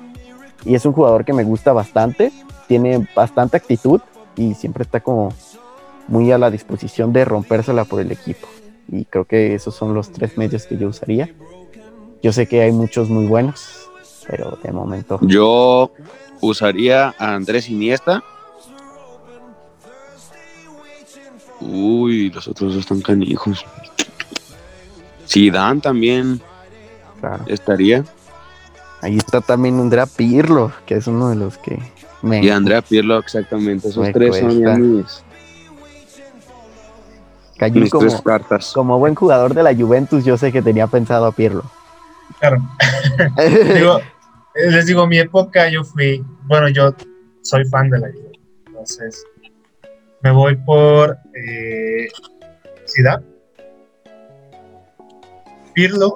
Y 0.65 0.73
es 0.73 0.85
un 0.87 0.93
jugador 0.93 1.23
que 1.23 1.33
me 1.33 1.43
gusta 1.43 1.71
bastante, 1.71 2.31
tiene 2.67 3.07
bastante 3.15 3.57
actitud 3.57 4.01
y 4.35 4.55
siempre 4.55 4.83
está 4.83 5.01
como 5.01 5.33
muy 6.07 6.31
a 6.31 6.39
la 6.39 6.49
disposición 6.49 7.13
de 7.13 7.25
rompérsela 7.25 7.85
por 7.85 8.01
el 8.01 8.11
equipo. 8.11 8.47
Y 8.87 9.05
creo 9.05 9.25
que 9.25 9.53
esos 9.53 9.75
son 9.75 9.93
los 9.93 10.11
tres 10.11 10.35
medios 10.35 10.65
que 10.65 10.77
yo 10.77 10.87
usaría. 10.87 11.29
Yo 12.23 12.33
sé 12.33 12.47
que 12.47 12.61
hay 12.61 12.71
muchos 12.71 13.09
muy 13.09 13.27
buenos, 13.27 13.86
pero 14.27 14.57
de 14.61 14.71
momento 14.71 15.19
Yo 15.21 15.91
usaría 16.41 17.15
a 17.17 17.33
Andrés 17.33 17.69
Iniesta. 17.69 18.23
Uy, 21.59 22.29
los 22.29 22.47
otros 22.47 22.73
dos 22.73 22.81
están 22.81 23.01
canijos. 23.01 23.65
Zidane 25.27 25.81
también 25.81 26.39
claro. 27.19 27.43
estaría. 27.47 28.05
Ahí 29.01 29.17
está 29.17 29.41
también 29.41 29.79
Andrea 29.79 30.05
Pirlo, 30.05 30.71
que 30.85 30.95
es 30.95 31.07
uno 31.07 31.29
de 31.29 31.35
los 31.35 31.57
que 31.57 31.79
me 32.21 32.43
Y 32.43 32.49
Andrea 32.49 32.81
Pirlo, 32.81 33.19
exactamente. 33.19 33.89
Esos 33.89 34.11
tres 34.11 34.37
son 34.37 34.97
mis, 34.97 35.23
cayó 37.57 37.81
mis 37.81 37.91
como, 37.91 38.07
tres 38.07 38.21
cartas. 38.21 38.71
como 38.73 38.99
buen 38.99 39.15
jugador 39.15 39.53
de 39.53 39.63
la 39.63 39.75
Juventus. 39.75 40.23
Yo 40.25 40.37
sé 40.37 40.51
que 40.51 40.61
tenía 40.61 40.87
pensado 40.87 41.25
a 41.25 41.31
Pirlo. 41.31 41.63
Claro. 42.39 42.61
Digo, 43.73 43.99
les 44.69 44.85
digo, 44.85 45.05
mi 45.07 45.19
época 45.19 45.69
yo 45.69 45.83
fui, 45.83 46.23
bueno, 46.43 46.67
yo 46.69 46.93
soy 47.41 47.65
fan 47.65 47.89
de 47.89 47.99
la 47.99 48.07
Juve, 48.09 48.31
entonces 48.67 49.23
me 50.21 50.31
voy 50.31 50.55
por 50.55 51.17
eh, 51.33 52.07
Zidane, 52.87 53.23
Pirlo 55.73 56.15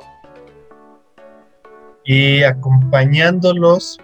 y 2.03 2.43
acompañándolos 2.43 3.99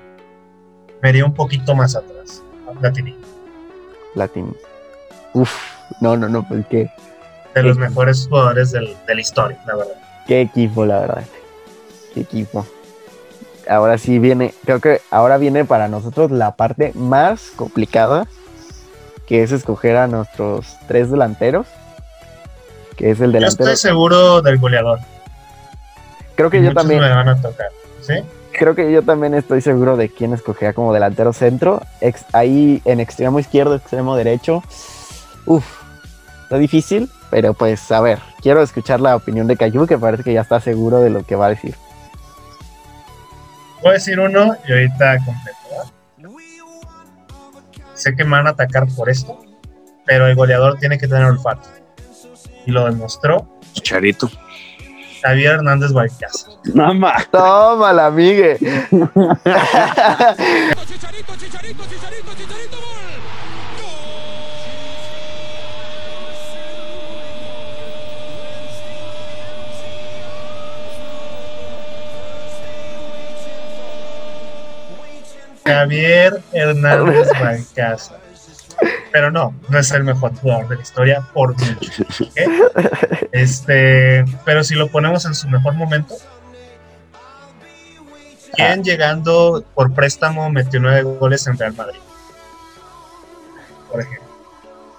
me 1.02 1.10
iría 1.10 1.26
un 1.26 1.34
poquito 1.34 1.74
más 1.76 1.96
atrás, 1.96 2.44
a 2.68 2.72
Platini, 2.80 3.16
Platini. 4.14 4.52
Uf, 5.34 5.52
no, 6.02 6.16
no, 6.18 6.28
no, 6.30 6.48
pues 6.48 6.66
qué, 6.70 6.90
de 7.56 7.64
los 7.64 7.78
mejores 7.78 8.28
jugadores 8.28 8.72
del- 8.72 8.96
de 9.08 9.16
la 9.16 9.22
historia, 9.22 9.60
la 9.66 9.76
verdad. 9.76 9.94
qué 10.28 10.42
equipo, 10.42 10.86
la 10.86 11.00
verdad. 11.02 11.26
Qué 12.14 12.22
equipo. 12.22 12.66
Ahora 13.70 13.98
sí 13.98 14.20
viene, 14.20 14.54
creo 14.66 14.80
que 14.80 15.02
ahora 15.12 15.38
viene 15.38 15.66
para 15.66 15.88
nosotros 15.88 16.32
la 16.32 16.56
parte 16.56 16.92
más 16.96 17.52
complicada, 17.56 18.28
que 19.28 19.44
es 19.44 19.52
escoger 19.52 19.98
a 19.98 20.08
nuestros 20.08 20.78
tres 20.88 21.12
delanteros, 21.12 21.68
que 22.96 23.12
es 23.12 23.20
el 23.20 23.32
Yo 23.32 23.40
delantero. 23.40 23.70
estoy 23.72 23.90
seguro 23.90 24.42
del 24.42 24.58
goleador. 24.58 25.00
Creo 26.36 26.50
que 26.50 26.62
yo 26.64 26.74
también. 26.74 27.02
me 27.02 27.10
van 27.10 27.30
a 27.30 27.36
tocar, 27.42 27.68
¿sí? 28.02 28.14
creo 28.54 28.74
que 28.74 28.92
yo 28.92 29.04
también 29.04 29.36
estoy 29.36 29.62
seguro 29.62 29.98
de 29.98 30.10
quién 30.10 30.34
escogería 30.34 30.74
como 30.74 30.92
delantero 30.94 31.32
centro. 31.34 31.82
Ex- 32.02 32.26
ahí 32.34 32.82
en 32.86 33.00
extremo 33.00 33.40
izquierdo, 33.40 33.76
extremo 33.76 34.16
derecho. 34.16 34.64
Uf, 35.46 35.64
está 36.44 36.58
difícil, 36.58 37.10
pero 37.30 37.54
pues 37.54 37.92
a 37.92 38.02
ver, 38.02 38.20
quiero 38.42 38.62
escuchar 38.64 39.00
la 39.00 39.16
opinión 39.16 39.46
de 39.48 39.58
Cayu, 39.58 39.86
que 39.86 39.98
parece 39.98 40.24
que 40.24 40.34
ya 40.34 40.42
está 40.42 40.60
seguro 40.60 41.02
de 41.02 41.10
lo 41.12 41.24
que 41.24 41.36
va 41.36 41.48
a 41.48 41.50
decir. 41.50 41.76
Voy 43.82 43.92
a 43.92 43.94
decir 43.94 44.20
uno 44.20 44.56
y 44.68 44.72
ahorita 44.72 45.18
completo. 45.26 45.58
¿verdad? 45.70 45.86
Sé 47.94 48.16
que 48.16 48.24
me 48.24 48.32
van 48.32 48.48
a 48.48 48.52
atacar 48.52 48.88
por 48.96 49.10
esto, 49.10 49.40
pero 50.06 50.28
el 50.28 50.36
goleador 50.36 50.78
tiene 50.78 50.98
que 50.98 51.08
tener 51.08 51.26
olfato. 51.26 51.70
Y 52.66 52.72
lo 52.72 52.86
demostró 52.86 53.48
Charito. 53.74 54.30
Javier 55.22 55.56
Hernández 55.56 55.92
Valcázar. 55.94 56.54
Nada 56.74 56.94
más. 56.94 57.30
Toma 57.32 57.94
la 57.94 58.12
migue. 58.12 58.58
Javier 75.68 76.42
Hernández 76.54 77.30
Valcázar. 77.42 78.20
Pero 79.12 79.32
no, 79.32 79.54
no 79.70 79.80
es 79.80 79.90
el 79.92 80.04
mejor 80.04 80.36
jugador 80.36 80.68
de 80.70 80.76
la 80.76 80.82
historia 80.82 81.22
por 81.34 81.56
mucho. 81.58 82.04
Este, 83.32 84.24
pero 84.46 84.64
si 84.64 84.76
lo 84.76 84.88
ponemos 84.90 85.26
en 85.26 85.34
su 85.34 85.48
mejor 85.50 85.74
momento, 85.74 86.16
¿quién 88.54 88.84
llegando 88.84 89.64
por 89.74 89.94
préstamo 89.94 90.50
metió 90.52 90.80
nueve 90.80 91.02
goles 91.04 91.48
en 91.48 91.58
Real 91.58 91.74
Madrid? 91.74 92.00
Por 93.92 94.02
ejemplo. 94.02 94.28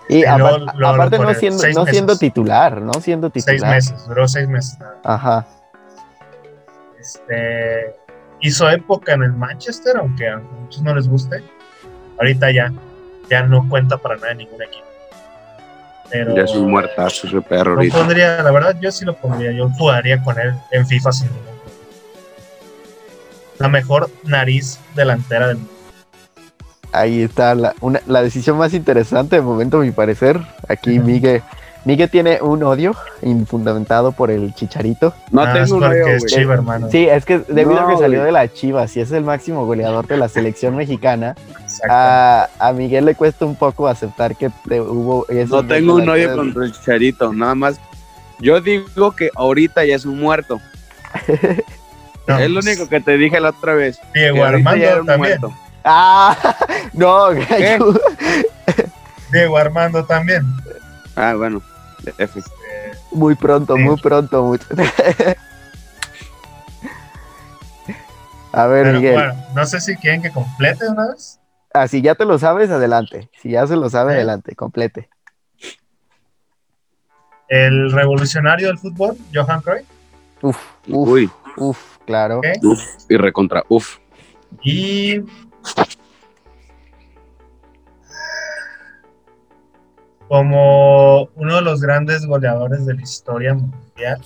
Y 0.08 0.24
luego- 0.24 0.58
luego 0.74 0.94
aparte 0.94 1.18
no 1.18 1.34
siendo, 1.34 1.58
seis 1.60 1.76
no 1.76 1.84
siendo 1.86 2.16
titular, 2.18 2.80
no 2.80 2.94
siendo 2.94 3.30
Seis 3.32 3.44
titular. 3.44 3.74
meses, 3.74 4.06
duró 4.08 4.26
seis 4.26 4.48
meses. 4.48 4.78
Ajá. 5.04 5.46
Este, 6.98 7.94
hizo 8.40 8.68
época 8.70 9.14
en 9.14 9.22
el 9.22 9.32
Manchester, 9.32 9.96
aunque 9.96 10.28
a 10.28 10.38
muchos 10.38 10.82
no 10.82 10.94
les 10.94 11.08
guste. 11.08 11.42
Ahorita 12.18 12.50
ya, 12.50 12.72
ya 13.30 13.42
no 13.42 13.68
cuenta 13.68 13.96
para 13.96 14.16
nada 14.16 14.32
en 14.32 14.38
ningún 14.38 14.62
equipo. 14.62 14.84
Pero 16.10 16.34
Ya 16.34 16.42
es 16.44 16.52
un 16.54 16.70
muertazo 16.70 17.26
ese 17.26 17.40
perro 17.42 17.72
Lo 17.72 17.76
ahorita. 17.80 17.98
pondría, 17.98 18.42
la 18.42 18.50
verdad, 18.50 18.76
yo 18.80 18.90
sí 18.90 19.04
lo 19.04 19.14
pondría. 19.14 19.52
Yo 19.52 19.68
jugaría 19.70 20.22
con 20.22 20.38
él 20.40 20.54
en 20.70 20.86
FIFA 20.86 21.12
sin 21.12 21.26
ningún 21.26 21.42
problema. 21.44 21.72
La 23.58 23.68
mejor 23.68 24.10
nariz 24.24 24.78
delantera 24.94 25.48
del 25.48 25.56
mundo. 25.58 25.72
Ahí 26.92 27.22
está 27.22 27.54
la, 27.54 27.74
una- 27.80 28.00
la 28.06 28.22
decisión 28.22 28.56
más 28.56 28.72
interesante 28.72 29.36
de 29.36 29.42
momento, 29.42 29.78
a 29.78 29.80
mi 29.80 29.90
parecer. 29.90 30.40
Aquí 30.68 30.98
Miguel, 30.98 31.42
Miguel 31.88 32.10
tiene 32.10 32.38
un 32.42 32.62
odio 32.64 32.94
infundamentado 33.22 34.12
por 34.12 34.30
el 34.30 34.54
chicharito. 34.54 35.14
No 35.30 35.42
Nada 35.44 35.54
más 35.60 35.64
tengo 35.70 35.76
un 35.78 35.82
porque 35.84 36.02
hoyo, 36.02 36.12
es 36.16 36.26
chiva, 36.26 36.52
hermano. 36.52 36.88
Sí, 36.90 37.08
es 37.08 37.24
que 37.24 37.38
debido 37.48 37.78
a 37.78 37.82
No, 37.84 37.88
que 37.88 37.96
salió 37.96 38.18
güey. 38.18 38.26
de 38.26 38.32
la 38.32 38.52
Chivas 38.52 38.94
y 38.96 39.00
es 39.00 39.10
el 39.10 39.24
máximo 39.24 39.64
goleador 39.64 40.06
de 40.06 40.18
la 40.18 40.28
selección 40.28 40.76
mexicana, 40.76 41.34
a, 41.88 42.48
a 42.58 42.72
Miguel 42.74 43.06
le 43.06 43.14
cuesta 43.14 43.46
un 43.46 43.56
poco 43.56 43.88
aceptar 43.88 44.36
que 44.36 44.50
te- 44.68 44.82
hubo... 44.82 45.26
esos 45.30 45.48
No 45.50 45.66
tengo 45.66 45.94
un 45.94 46.06
odio 46.10 46.36
contra 46.36 46.64
el 46.66 46.72
Chicharito, 46.72 47.32
nada 47.32 47.54
más. 47.54 47.80
Yo 48.38 48.60
digo 48.60 49.12
que 49.16 49.30
ahorita 49.34 49.84
ya 49.86 49.96
es 49.96 50.04
un 50.04 50.20
muerto. 50.20 50.60
No, 52.26 52.38
es 52.38 52.50
lo 52.50 52.60
único 52.60 52.86
que 52.90 53.00
te 53.00 53.16
dije 53.16 53.40
la 53.40 53.48
otra 53.48 53.72
vez. 53.72 53.98
Diego 54.12 54.44
Armando 54.44 54.84
un 55.00 55.06
también. 55.06 55.40
muerto. 55.40 55.54
Ah, 55.82 56.36
no. 56.92 57.28
Diego 59.32 59.56
Armando 59.56 60.04
también. 60.04 60.42
Ah, 61.16 61.32
bueno. 61.34 61.62
F. 62.18 62.40
muy 63.12 63.34
pronto, 63.34 63.74
Sí. 63.76 63.82
muy 63.82 63.96
pronto. 64.00 64.44
muy- 64.44 64.58
a 68.52 68.66
ver, 68.66 68.84
Pero 68.86 68.98
Miguel. 68.98 69.14
bueno, 69.14 69.34
no 69.54 69.66
sé 69.66 69.80
si 69.80 69.96
quieren 69.96 70.22
que 70.22 70.30
complete 70.30 70.84
de 70.84 70.90
una 70.90 71.08
vez. 71.08 71.38
Ah, 71.74 71.86
si 71.86 72.00
ya 72.02 72.14
te 72.14 72.24
lo 72.24 72.38
sabes, 72.38 72.70
adelante. 72.70 73.30
Si 73.40 73.50
ya 73.50 73.66
se 73.66 73.76
lo 73.76 73.90
sabe, 73.90 74.12
Sí. 74.12 74.16
adelante, 74.16 74.54
complete. 74.56 75.08
El 77.48 77.92
revolucionario 77.92 78.68
del 78.68 78.78
fútbol, 78.78 79.16
Johan 79.34 79.60
Cruyff. 79.60 79.86
Uf, 80.42 80.56
uf, 80.88 81.08
Uy, 81.08 81.30
uf, 81.56 81.98
claro. 82.06 82.40
Uf, 82.62 82.82
y 83.08 83.16
recontra, 83.16 83.64
uf. 83.68 83.98
Y. 84.62 85.20
Como 90.28 91.24
uno 91.36 91.56
de 91.56 91.62
los 91.62 91.80
grandes 91.80 92.26
goleadores 92.26 92.84
de 92.84 92.94
la 92.94 93.02
historia 93.02 93.54
mundial, 93.54 94.20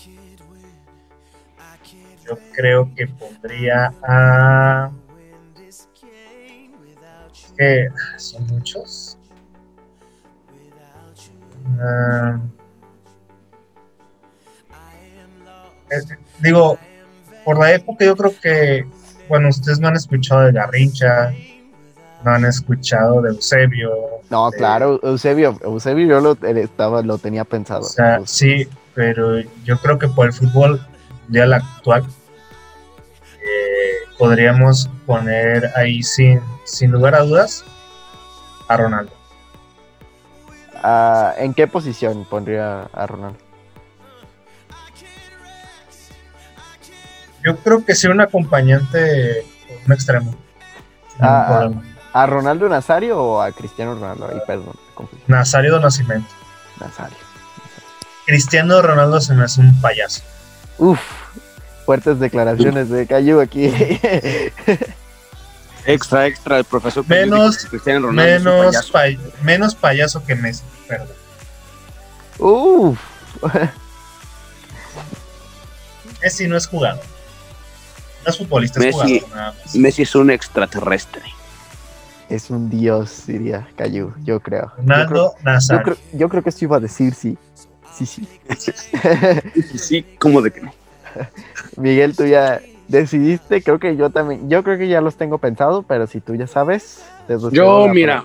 yo 2.26 2.38
creo 2.52 2.92
que 2.94 3.06
pondría 3.06 3.92
a. 4.02 4.90
que 7.56 7.88
son 8.16 8.46
muchos. 8.48 9.18
Ah, 11.78 12.40
digo, 16.40 16.78
por 17.44 17.58
la 17.58 17.72
época 17.72 18.04
yo 18.04 18.16
creo 18.16 18.34
que, 18.40 18.86
bueno, 19.28 19.48
ustedes 19.48 19.78
no 19.78 19.88
han 19.88 19.96
escuchado 19.96 20.42
de 20.42 20.52
Garrincha, 20.52 21.32
no 22.24 22.30
han 22.32 22.44
escuchado 22.44 23.22
de 23.22 23.30
Eusebio. 23.30 23.90
No, 24.30 24.50
de- 24.50 24.56
claro, 24.58 25.00
Eusebio, 25.02 25.58
Eusebio 25.62 26.06
yo 26.06 26.20
lo, 26.20 26.32
estaba, 26.46 27.02
lo 27.02 27.18
tenía 27.18 27.44
pensado. 27.44 27.80
O 27.80 27.84
sea, 27.84 28.18
Pues, 28.18 28.30
sí, 28.30 28.68
pero 28.94 29.40
yo 29.64 29.78
creo 29.78 29.98
que 29.98 30.08
por 30.08 30.26
el 30.26 30.32
fútbol 30.32 30.80
ya 31.28 31.44
el 31.44 31.52
actual 31.52 32.04
eh, 33.40 34.08
podríamos 34.18 34.88
poner 35.06 35.70
ahí 35.76 36.02
sin, 36.02 36.40
sin 36.64 36.90
lugar 36.90 37.14
a 37.14 37.20
dudas 37.22 37.64
a 38.68 38.76
Ronaldo. 38.76 39.12
ah, 40.82 41.34
¿En 41.38 41.52
qué 41.54 41.66
posición 41.66 42.24
pondría 42.28 42.82
a 42.92 43.06
Ronaldo? 43.06 43.38
Yo 47.44 47.56
creo 47.56 47.84
que 47.84 47.94
sí 47.94 48.06
un 48.06 48.20
acompañante 48.20 49.44
un 49.84 49.92
extremo. 49.92 50.32
Ah, 51.18 51.46
problema. 51.48 51.82
¿A 52.12 52.26
Ronaldo 52.26 52.68
Nazario 52.68 53.18
o 53.22 53.40
a 53.40 53.52
Cristiano 53.52 53.94
Ronaldo? 53.94 54.28
Ahí, 54.30 54.40
perdón, 54.46 54.74
confundí. 54.94 55.24
Nazario 55.28 55.74
de 55.76 55.80
Nacimiento. 55.80 56.28
Nazario. 56.78 57.16
Cristiano 58.26 58.82
Ronaldo 58.82 59.20
se 59.20 59.34
me 59.34 59.44
hace 59.44 59.60
un 59.60 59.80
payaso. 59.80 60.22
Uf, 60.78 61.00
fuertes 61.86 62.18
declaraciones 62.20 62.88
de 62.90 63.06
Cayu 63.06 63.40
aquí. 63.40 63.66
Extra, 65.84 66.26
extra, 66.28 66.58
el 66.58 66.64
profesor. 66.64 67.04
Menos- 67.08 67.66
Cristiano 67.68 68.06
Ronaldo 68.06 68.30
es 68.32 68.38
un 68.38 68.44
Menos, 68.44 68.66
payaso. 68.66 68.92
pay- 68.92 69.18
menos 69.42 69.74
payaso 69.74 70.24
que 70.24 70.36
Messi, 70.36 70.62
perdón. 70.86 71.08
Uf, 72.38 72.98
Messi 76.22 76.46
no 76.46 76.56
es 76.56 76.66
jugador. 76.68 77.02
No 78.24 78.30
es 78.30 78.38
futbolista, 78.38 78.78
es 78.78 78.86
Messi- 78.94 79.20
jugador 79.22 79.36
nada 79.36 79.52
más. 79.64 79.74
Messi 79.74 80.02
es 80.02 80.14
un 80.14 80.30
extraterrestre. 80.30 81.22
Es 82.34 82.50
un 82.50 82.70
dios, 82.70 83.26
diría 83.26 83.68
Cayu, 83.76 84.12
yo 84.24 84.40
creo. 84.40 84.72
Yo 84.78 85.06
creo, 85.06 85.34
yo, 85.70 85.82
creo, 85.82 85.96
yo 86.12 86.28
creo 86.28 86.42
que 86.42 86.48
esto 86.48 86.64
iba 86.64 86.76
a 86.76 86.80
decir 86.80 87.14
sí. 87.14 87.36
Sí, 87.94 88.06
sí. 88.06 88.26
Sí, 88.58 89.78
sí, 89.78 90.02
como 90.18 90.40
de 90.40 90.50
que 90.50 90.62
no. 90.62 90.72
Miguel, 91.76 92.16
tú 92.16 92.24
ya 92.24 92.60
decidiste, 92.88 93.62
creo 93.62 93.78
que 93.78 93.96
yo 93.96 94.10
también, 94.10 94.48
yo 94.48 94.62
creo 94.62 94.78
que 94.78 94.88
ya 94.88 95.00
los 95.00 95.16
tengo 95.16 95.38
pensado, 95.38 95.82
pero 95.82 96.06
si 96.06 96.20
tú 96.20 96.34
ya 96.34 96.46
sabes, 96.46 97.04
Yo, 97.52 97.88
mira, 97.88 98.24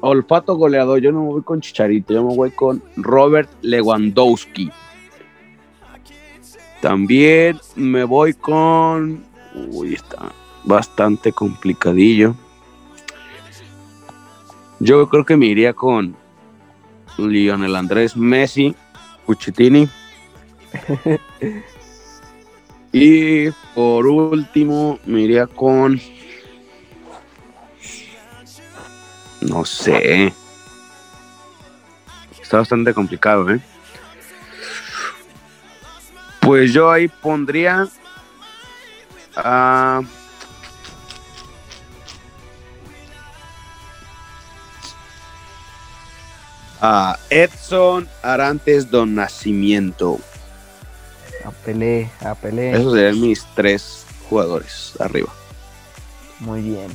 olfato 0.00 0.56
goleador, 0.56 1.00
yo 1.00 1.12
no 1.12 1.22
me 1.22 1.28
voy 1.28 1.42
con 1.42 1.60
Chicharito, 1.60 2.14
yo 2.14 2.24
me 2.24 2.34
voy 2.34 2.50
con 2.50 2.82
Robert 2.96 3.50
Lewandowski. 3.60 4.70
También 6.80 7.58
me 7.76 8.04
voy 8.04 8.34
con. 8.34 9.24
Uy, 9.70 9.94
está 9.94 10.32
bastante 10.64 11.32
complicadillo. 11.32 12.34
Yo 14.80 15.08
creo 15.08 15.24
que 15.24 15.36
me 15.36 15.46
iría 15.46 15.72
con 15.72 16.16
Lionel 17.18 17.76
Andrés 17.76 18.16
Messi, 18.16 18.74
Puchetini. 19.26 19.88
y 22.92 23.50
por 23.74 24.06
último, 24.06 24.98
me 25.06 25.20
iría 25.22 25.46
con. 25.46 26.00
No 29.40 29.64
sé. 29.64 30.32
Está 32.42 32.58
bastante 32.58 32.92
complicado, 32.92 33.50
¿eh? 33.50 33.60
Pues 36.40 36.72
yo 36.72 36.90
ahí 36.90 37.08
pondría 37.08 37.88
a. 39.36 40.02
a 46.80 47.18
Edson 47.30 48.08
Arantes 48.22 48.90
Don 48.90 49.14
Nacimiento. 49.14 50.18
A 51.44 51.50
Pelé, 51.50 52.10
a 52.20 52.34
Pelé. 52.34 52.72
Esos 52.72 52.94
serían 52.94 53.20
mis 53.20 53.44
tres 53.54 54.06
jugadores 54.28 54.94
arriba. 54.98 55.28
Muy 56.40 56.62
bien. 56.62 56.88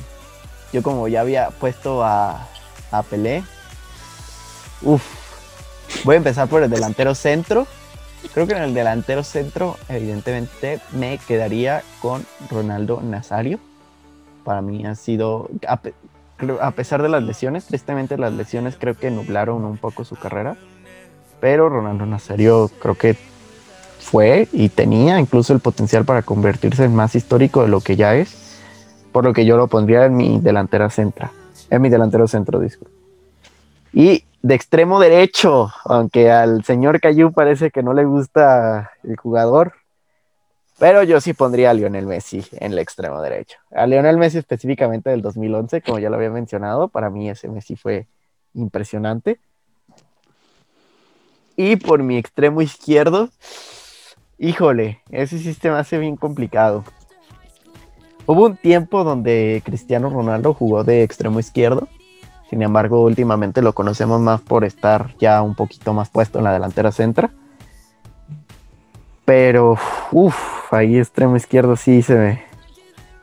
Yo 0.72 0.82
como 0.82 1.08
ya 1.08 1.20
había 1.20 1.50
puesto 1.50 2.04
a, 2.04 2.48
a 2.90 3.02
Pelé. 3.02 3.44
Uf. 4.82 5.02
Voy 6.04 6.14
a 6.14 6.18
empezar 6.18 6.48
por 6.48 6.62
el 6.62 6.70
delantero 6.70 7.14
centro. 7.14 7.66
creo 8.32 8.46
que 8.46 8.54
en 8.54 8.62
el 8.62 8.74
delantero 8.74 9.24
centro, 9.24 9.76
evidentemente, 9.88 10.80
me 10.92 11.18
quedaría 11.18 11.82
con 12.00 12.24
Ronaldo 12.50 13.00
Nazario. 13.02 13.58
Para 14.44 14.62
mí 14.62 14.86
ha 14.86 14.94
sido, 14.94 15.50
a, 16.60 16.70
pesar 16.72 17.02
de 17.02 17.08
las 17.08 17.22
lesiones, 17.22 17.66
tristemente 17.66 18.18
las 18.18 18.32
lesiones 18.32 18.76
creo 18.78 18.94
que 18.94 19.10
nublaron 19.10 19.64
un 19.64 19.76
poco 19.78 20.04
su 20.04 20.16
carrera. 20.16 20.56
Pero 21.40 21.68
Ronaldo 21.68 22.06
Nazario 22.06 22.70
creo 22.80 22.94
que 22.94 23.16
fue 23.98 24.48
y 24.52 24.68
tenía 24.68 25.18
incluso 25.18 25.52
el 25.52 25.60
potencial 25.60 26.04
para 26.04 26.22
convertirse 26.22 26.84
en 26.84 26.94
más 26.94 27.14
histórico 27.14 27.62
de 27.62 27.68
lo 27.68 27.80
que 27.80 27.96
ya 27.96 28.14
es. 28.14 28.60
Por 29.12 29.24
lo 29.24 29.32
que 29.32 29.44
yo 29.44 29.56
lo 29.56 29.66
pondría 29.66 30.04
en 30.04 30.16
mi 30.16 30.38
delantera 30.40 30.90
centra. 30.90 31.32
En 31.68 31.82
mi 31.82 31.88
delantero 31.88 32.28
centro, 32.28 32.60
disculpe. 32.60 32.94
Y 33.92 34.24
de 34.42 34.54
extremo 34.54 35.00
derecho, 35.00 35.70
aunque 35.84 36.30
al 36.30 36.64
señor 36.64 37.00
Cayu 37.00 37.32
parece 37.32 37.70
que 37.70 37.82
no 37.82 37.92
le 37.92 38.04
gusta 38.04 38.90
el 39.02 39.16
jugador, 39.16 39.74
pero 40.80 41.04
yo 41.04 41.20
sí 41.20 41.34
pondría 41.34 41.70
a 41.70 41.74
Lionel 41.74 42.06
Messi 42.06 42.42
en 42.52 42.72
el 42.72 42.80
extremo 42.80 43.22
derecho. 43.22 43.58
A 43.70 43.86
Lionel 43.86 44.16
Messi 44.16 44.38
específicamente 44.38 45.10
del 45.10 45.22
2011, 45.22 45.82
como 45.82 46.00
ya 46.00 46.10
lo 46.10 46.16
había 46.16 46.30
mencionado, 46.30 46.88
para 46.88 47.10
mí 47.10 47.30
ese 47.30 47.48
Messi 47.48 47.76
fue 47.76 48.08
impresionante. 48.54 49.38
Y 51.54 51.76
por 51.76 52.02
mi 52.02 52.16
extremo 52.16 52.62
izquierdo, 52.62 53.28
híjole, 54.38 55.02
ese 55.10 55.38
sistema 55.38 55.78
hace 55.78 55.98
bien 55.98 56.16
complicado. 56.16 56.82
Hubo 58.26 58.46
un 58.46 58.56
tiempo 58.56 59.04
donde 59.04 59.62
Cristiano 59.64 60.10
Ronaldo 60.10 60.54
jugó 60.54 60.82
de 60.82 61.02
extremo 61.04 61.38
izquierdo 61.38 61.86
sin 62.50 62.62
embargo, 62.62 63.04
últimamente 63.04 63.62
lo 63.62 63.74
conocemos 63.74 64.20
más 64.20 64.40
por 64.40 64.64
estar 64.64 65.14
ya 65.18 65.40
un 65.40 65.54
poquito 65.54 65.94
más 65.94 66.10
puesto 66.10 66.38
en 66.38 66.44
la 66.44 66.52
delantera 66.52 66.90
centra. 66.90 67.30
Pero, 69.30 69.78
uff, 70.10 70.72
ahí 70.72 70.98
extremo 70.98 71.36
izquierdo 71.36 71.76
sí 71.76 72.02
se, 72.02 72.42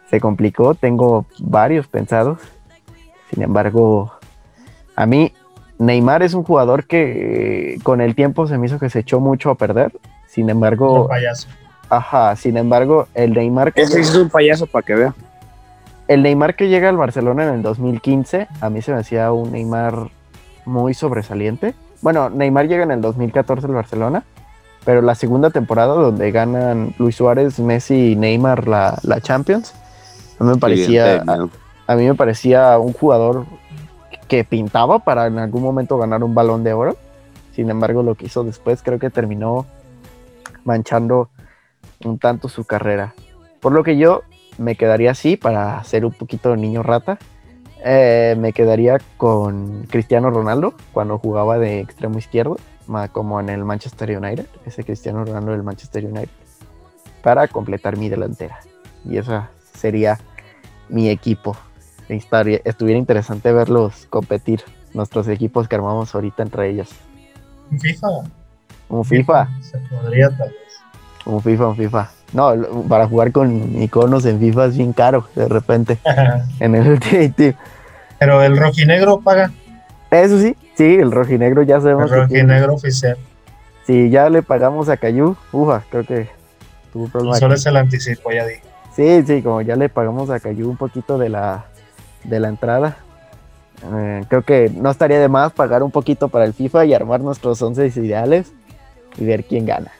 se 0.10 0.22
complicó. 0.22 0.74
Tengo 0.74 1.26
varios 1.38 1.90
pensados. 1.90 2.40
Sin 3.30 3.44
embargo, 3.44 4.14
a 4.96 5.06
mí 5.06 5.34
Neymar 5.80 6.24
es 6.24 6.34
un 6.34 6.46
jugador 6.46 6.88
que 6.88 7.74
eh, 7.74 7.80
con 7.84 8.00
el 8.00 8.16
tiempo 8.16 8.48
se 8.48 8.58
me 8.58 8.68
hizo 8.68 8.80
que 8.80 8.90
se 8.90 9.00
echó 9.00 9.20
mucho 9.20 9.50
a 9.50 9.56
perder. 9.56 9.92
Sin 10.28 10.50
embargo... 10.50 11.02
Un 11.02 11.08
payaso. 11.10 11.50
Ajá, 11.90 12.38
sin 12.38 12.56
embargo, 12.56 13.10
el 13.14 13.34
Neymar... 13.34 13.74
Que 13.74 13.82
Ese 13.82 14.00
es 14.00 14.16
un 14.16 14.30
payaso 14.30 14.66
para 14.66 14.86
que 14.86 14.96
vea 14.96 15.14
el 16.08 16.24
Neymar 16.24 16.56
que 16.56 16.70
llega 16.70 16.88
al 16.88 16.96
Barcelona 16.96 17.44
en 17.50 17.56
el 17.56 17.62
2015, 17.62 18.48
a 18.62 18.70
mí 18.70 18.82
se 18.82 18.94
me 18.94 19.00
hacía 19.00 19.30
un 19.34 19.52
Neymar 19.52 20.10
muy 20.64 20.94
sobresaliente. 20.94 21.76
Bueno, 22.02 22.30
Neymar 22.30 22.70
llega 22.70 22.84
en 22.84 22.92
el 22.92 23.02
2014 23.02 23.68
al 23.68 23.74
Barcelona, 23.74 24.24
pero 24.88 25.02
la 25.02 25.16
segunda 25.16 25.50
temporada 25.50 25.96
donde 25.96 26.32
ganan 26.32 26.96
Luis 26.98 27.18
Suárez, 27.18 27.60
Messi 27.60 28.14
y 28.14 28.16
Neymar 28.16 28.70
la, 28.70 29.20
Champions, 29.20 29.74
a 30.40 30.46
mí 30.46 30.52
me 30.52 30.56
parecía, 30.56 31.26
a, 31.88 31.96
mí 31.98 32.06
me 32.06 32.16
parecía 32.16 32.80
un 32.80 32.94
jugador 32.94 33.46
que 34.30 34.46
pintaba 34.46 35.00
para 35.00 35.28
en 35.28 35.40
algún 35.40 35.62
momento 35.62 35.98
ganar 35.98 36.24
un 36.24 36.34
balón 36.34 36.64
de 36.64 36.72
oro. 36.72 36.96
Sin 37.54 37.70
embargo, 37.70 38.02
lo 38.02 38.16
que 38.16 38.28
hizo 38.28 38.46
después 38.46 38.82
creo 38.82 38.98
que 38.98 39.10
terminó 39.10 39.66
manchando 40.64 41.32
un 42.06 42.18
tanto 42.18 42.48
su 42.48 42.64
carrera. 42.64 43.14
Por 43.60 43.74
lo 43.74 43.84
que 43.84 43.98
yo 43.98 44.22
me 44.58 44.78
quedaría 44.78 45.12
así 45.12 45.36
para 45.36 45.84
ser 45.84 46.06
un 46.06 46.14
poquito 46.14 46.56
niño 46.56 46.82
rata. 46.82 47.20
Eh, 47.84 48.38
me 48.40 48.54
quedaría 48.54 49.00
con 49.18 49.84
Cristiano 49.90 50.30
Ronaldo 50.30 50.76
cuando 50.94 51.18
jugaba 51.18 51.58
de 51.60 51.82
extremo 51.82 52.20
izquierdo, 52.20 52.56
como 53.12 53.40
en 53.40 53.50
el 53.50 53.64
Manchester 53.64 54.18
United, 54.18 54.46
ese 54.66 54.84
Cristiano 54.84 55.26
Ronaldo 55.26 55.52
del 55.52 55.64
Manchester 55.64 56.06
United, 56.06 56.30
para 57.22 57.48
completar 57.48 57.98
mi 57.98 58.10
delantera. 58.10 58.60
Y 59.06 59.18
eso 59.18 59.48
sería 59.74 60.20
mi 60.90 61.10
equipo. 61.10 61.58
estuviera 62.08 62.98
interesante 62.98 63.52
verlos 63.52 64.08
competir, 64.10 64.62
nuestros 64.94 65.28
equipos 65.28 65.68
que 65.68 65.76
armamos 65.76 66.14
ahorita 66.16 66.44
entre 66.44 66.70
ellos. 66.70 66.90
¿Un 67.72 67.80
FIFA? 67.80 68.08
Un 68.90 69.06
FIFA. 69.06 69.50
Se 69.62 69.78
podría 69.80 70.30
tal 70.30 70.50
vez. 70.50 70.82
Un 71.26 71.42
FIFA, 71.42 71.68
un 71.68 71.76
FIFA. 71.76 72.12
No, 72.34 72.54
para 72.88 73.08
jugar 73.08 73.32
con 73.32 73.82
iconos 73.82 74.26
en 74.26 74.40
FIFA 74.40 74.66
es 74.66 74.78
bien 74.78 74.94
caro, 74.94 75.28
de 75.36 75.48
repente. 75.48 75.98
en 76.60 76.76
el 76.76 76.88
Ultimate 76.88 77.56
Pero 78.20 78.42
el 78.44 78.58
rojinegro 78.58 79.20
paga. 79.20 79.52
Eso 80.12 80.40
sí, 80.40 80.56
sí, 80.78 80.96
el 80.96 81.12
rojinegro 81.12 81.64
ya 81.64 81.82
sabemos. 81.82 82.12
El 82.12 82.22
rojinegro 82.22 82.76
oficial. 82.76 83.18
Si 83.86 84.10
ya 84.10 84.30
le 84.30 84.44
pagamos 84.44 84.90
a 84.90 84.98
Cayu, 84.98 85.36
ufa, 85.52 85.84
creo 85.90 86.06
que 86.06 86.30
tuvo 86.94 87.08
problema. 87.08 87.38
Solo 87.38 87.56
es 87.56 87.66
el 87.66 87.78
anticipo, 87.78 88.32
ya 88.32 88.46
dije. 88.46 88.62
Sí, 88.96 89.24
sí, 89.26 89.42
como 89.42 89.62
ya 89.62 89.76
le 89.76 89.90
pagamos 89.90 90.30
a 90.30 90.40
Cayu 90.40 90.70
un 90.70 90.78
poquito 90.78 91.18
de 91.18 91.30
la, 91.30 91.66
de 92.24 92.40
la 92.40 92.50
entrada. 92.50 92.98
Eh, 93.94 94.24
creo 94.28 94.42
que 94.42 94.72
no 94.76 94.90
estaría 94.90 95.20
de 95.20 95.30
más 95.30 95.54
pagar 95.54 95.84
un 95.84 95.92
poquito 95.92 96.30
para 96.30 96.46
el 96.46 96.54
FIFA 96.54 96.86
y 96.86 96.94
armar 96.94 97.22
nuestros 97.22 97.62
11 97.62 97.88
ideales 98.02 98.52
y 99.18 99.26
ver 99.26 99.44
quién 99.46 99.66
gana. 99.66 99.92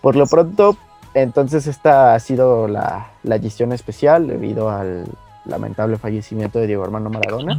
Por 0.00 0.16
lo 0.16 0.26
pronto, 0.26 0.76
entonces 1.14 1.66
esta 1.66 2.14
ha 2.14 2.20
sido 2.20 2.68
la, 2.68 3.10
la 3.22 3.36
edición 3.36 3.72
especial 3.72 4.26
debido 4.26 4.70
al 4.70 5.04
lamentable 5.44 5.98
fallecimiento 5.98 6.58
de 6.58 6.66
Diego 6.66 6.84
Armando 6.84 7.10
Maradona. 7.10 7.58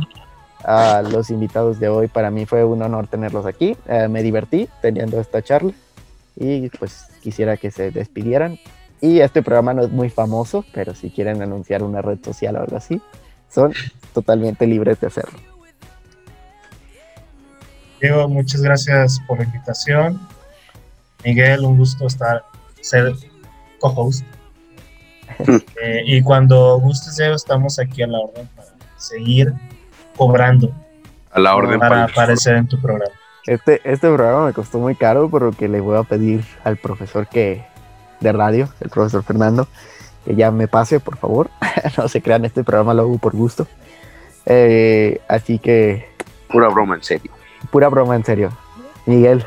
A 0.63 1.01
los 1.01 1.29
invitados 1.29 1.79
de 1.79 1.87
hoy 1.87 2.07
para 2.07 2.31
mí 2.31 2.45
fue 2.45 2.63
un 2.63 2.81
honor 2.81 3.07
tenerlos 3.07 3.45
aquí. 3.45 3.77
Eh, 3.87 4.07
me 4.07 4.23
divertí 4.23 4.67
teniendo 4.81 5.19
esta 5.19 5.41
charla 5.41 5.73
y 6.35 6.69
pues 6.69 7.07
quisiera 7.21 7.57
que 7.57 7.71
se 7.71 7.91
despidieran. 7.91 8.59
Y 8.99 9.19
este 9.19 9.43
programa 9.43 9.73
no 9.73 9.83
es 9.83 9.91
muy 9.91 10.09
famoso, 10.09 10.65
pero 10.73 10.95
si 10.95 11.09
quieren 11.11 11.41
anunciar 11.41 11.83
una 11.83 12.01
red 12.01 12.17
social 12.23 12.55
o 12.55 12.61
algo 12.61 12.77
así, 12.77 13.01
son 13.49 13.73
totalmente 14.13 14.65
libres 14.65 14.99
de 14.99 15.07
hacerlo. 15.07 15.39
Diego, 18.01 18.27
muchas 18.27 18.61
gracias 18.61 19.19
por 19.27 19.39
la 19.39 19.45
invitación. 19.45 20.19
Miguel, 21.23 21.65
un 21.65 21.77
gusto 21.77 22.07
estar, 22.07 22.43
ser 22.81 23.13
co-host. 23.79 24.25
Eh, 25.83 26.01
y 26.05 26.23
cuando 26.23 26.79
gustes, 26.79 27.19
estamos 27.19 27.77
aquí 27.77 28.01
a 28.01 28.07
la 28.07 28.17
orden 28.17 28.47
para 28.55 28.69
seguir 28.97 29.53
cobrando. 30.17 30.71
A 31.31 31.39
la 31.39 31.55
orden 31.55 31.79
para, 31.79 32.05
aparecer 32.05 32.55
en 32.55 32.67
tu 32.67 32.81
programa. 32.81 33.13
Este, 33.45 33.79
este 33.85 34.07
programa 34.07 34.47
me 34.47 34.53
costó 34.53 34.79
muy 34.79 34.95
caro, 34.95 35.29
por 35.29 35.43
lo 35.43 35.51
que 35.51 35.69
le 35.69 35.79
voy 35.79 35.97
a 35.97 36.03
pedir 36.03 36.43
al 36.63 36.77
profesor 36.77 37.27
que 37.27 37.65
de 38.19 38.31
radio, 38.31 38.67
el 38.81 38.89
profesor 38.89 39.23
Fernando, 39.23 39.67
que 40.25 40.35
ya 40.35 40.51
me 40.51 40.67
pase, 40.67 40.99
por 40.99 41.17
favor. 41.17 41.49
no 41.97 42.07
se 42.07 42.21
crean, 42.21 42.43
este 42.43 42.63
programa 42.63 42.93
lo 42.93 43.03
hago 43.03 43.17
por 43.17 43.35
gusto. 43.35 43.67
Eh, 44.45 45.21
así 45.27 45.59
que. 45.59 46.09
Pura 46.49 46.67
broma 46.69 46.95
en 46.95 47.03
serio. 47.03 47.31
Pura 47.71 47.89
broma 47.89 48.15
en 48.15 48.25
serio. 48.25 48.51
Miguel, 49.05 49.45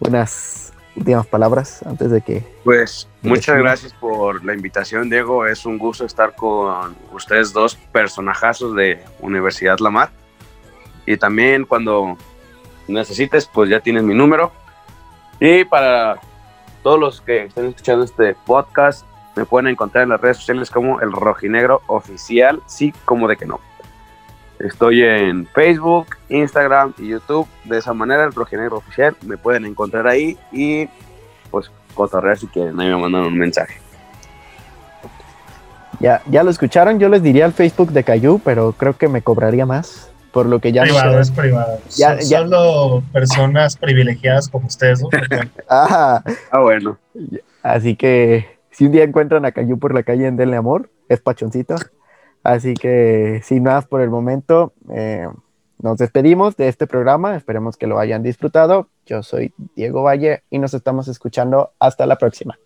unas 0.00 0.67
últimas 0.98 1.26
palabras 1.26 1.82
antes 1.84 2.10
de 2.10 2.20
que... 2.20 2.44
Pues 2.64 3.08
muchas 3.22 3.56
gracias 3.58 3.92
por 3.94 4.44
la 4.44 4.54
invitación, 4.54 5.08
Diego. 5.08 5.46
Es 5.46 5.64
un 5.64 5.78
gusto 5.78 6.04
estar 6.04 6.34
con 6.34 6.96
ustedes 7.12 7.52
dos 7.52 7.76
personajazos 7.76 8.74
de 8.74 9.02
Universidad 9.20 9.78
Lamar. 9.78 10.10
Y 11.06 11.16
también 11.16 11.64
cuando 11.64 12.16
necesites, 12.86 13.46
pues 13.46 13.70
ya 13.70 13.80
tienes 13.80 14.02
mi 14.02 14.14
número. 14.14 14.52
Y 15.40 15.64
para 15.64 16.20
todos 16.82 16.98
los 16.98 17.20
que 17.20 17.44
estén 17.44 17.66
escuchando 17.66 18.04
este 18.04 18.34
podcast, 18.46 19.06
me 19.36 19.44
pueden 19.44 19.68
encontrar 19.68 20.04
en 20.04 20.10
las 20.10 20.20
redes 20.20 20.38
sociales 20.38 20.70
como 20.70 21.00
el 21.00 21.12
Rojinegro 21.12 21.82
Oficial, 21.86 22.60
sí 22.66 22.92
como 23.04 23.28
de 23.28 23.36
que 23.36 23.46
no. 23.46 23.60
Estoy 24.58 25.02
en 25.02 25.46
Facebook, 25.46 26.08
Instagram 26.28 26.94
y 26.98 27.08
YouTube. 27.08 27.46
De 27.64 27.78
esa 27.78 27.92
manera, 27.92 28.24
el 28.24 28.32
Rojinegro 28.32 28.78
Oficial 28.78 29.16
me 29.24 29.36
pueden 29.36 29.64
encontrar 29.64 30.06
ahí 30.08 30.36
y 30.52 30.88
pues 31.50 31.70
cotorrear 31.94 32.38
si 32.38 32.48
quieren. 32.48 32.78
Ahí 32.80 32.88
me 32.88 32.96
mandan 32.96 33.22
un 33.22 33.38
mensaje. 33.38 33.80
Ya, 36.00 36.22
ya 36.26 36.42
lo 36.42 36.50
escucharon, 36.50 36.98
yo 36.98 37.08
les 37.08 37.22
diría 37.22 37.44
al 37.44 37.52
Facebook 37.52 37.90
de 37.90 38.04
Cayu, 38.04 38.40
pero 38.44 38.72
creo 38.72 38.96
que 38.96 39.08
me 39.08 39.22
cobraría 39.22 39.66
más. 39.66 40.10
Por 40.32 40.46
lo 40.46 40.60
que 40.60 40.72
ya 40.72 40.82
privado, 40.82 41.14
no 41.14 41.20
es 41.20 41.30
privado. 41.30 41.78
Ya, 41.96 42.20
Solo 42.20 43.02
personas 43.12 43.76
privilegiadas 43.76 44.48
como 44.48 44.66
ustedes, 44.66 45.00
¿no? 45.00 45.08
ah, 45.68 46.22
ah, 46.50 46.60
bueno. 46.60 46.98
Así 47.62 47.96
que 47.96 48.58
si 48.70 48.86
un 48.86 48.92
día 48.92 49.04
encuentran 49.04 49.44
a 49.44 49.52
Cayu 49.52 49.78
por 49.78 49.94
la 49.94 50.02
calle 50.02 50.26
en 50.26 50.36
Denle 50.36 50.56
Amor, 50.56 50.90
es 51.08 51.20
pachoncito. 51.20 51.76
Así 52.42 52.74
que 52.74 53.40
sin 53.44 53.64
más 53.64 53.86
por 53.86 54.00
el 54.00 54.10
momento, 54.10 54.72
eh, 54.90 55.26
nos 55.80 55.98
despedimos 55.98 56.56
de 56.56 56.68
este 56.68 56.86
programa. 56.86 57.36
Esperemos 57.36 57.76
que 57.76 57.86
lo 57.86 57.98
hayan 57.98 58.22
disfrutado. 58.22 58.88
Yo 59.06 59.22
soy 59.22 59.52
Diego 59.76 60.02
Valle 60.02 60.42
y 60.50 60.58
nos 60.58 60.74
estamos 60.74 61.08
escuchando 61.08 61.72
hasta 61.78 62.06
la 62.06 62.16
próxima. 62.16 62.58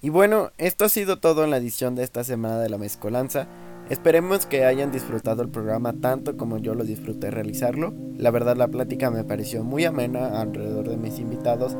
Y 0.00 0.10
bueno, 0.10 0.50
esto 0.58 0.84
ha 0.84 0.90
sido 0.90 1.18
todo 1.18 1.44
en 1.44 1.50
la 1.50 1.56
edición 1.56 1.94
de 1.94 2.02
esta 2.02 2.24
semana 2.24 2.58
de 2.58 2.68
la 2.68 2.76
mezcolanza. 2.76 3.46
Esperemos 3.88 4.44
que 4.44 4.64
hayan 4.64 4.92
disfrutado 4.92 5.42
el 5.42 5.48
programa 5.48 5.94
tanto 5.94 6.36
como 6.36 6.58
yo 6.58 6.74
lo 6.74 6.84
disfruté 6.84 7.30
realizarlo. 7.30 7.94
La 8.16 8.30
verdad 8.30 8.56
la 8.56 8.68
plática 8.68 9.10
me 9.10 9.24
pareció 9.24 9.64
muy 9.64 9.84
amena 9.84 10.40
alrededor 10.40 10.88
de 10.88 10.96
mis 10.96 11.18
invitados 11.18 11.76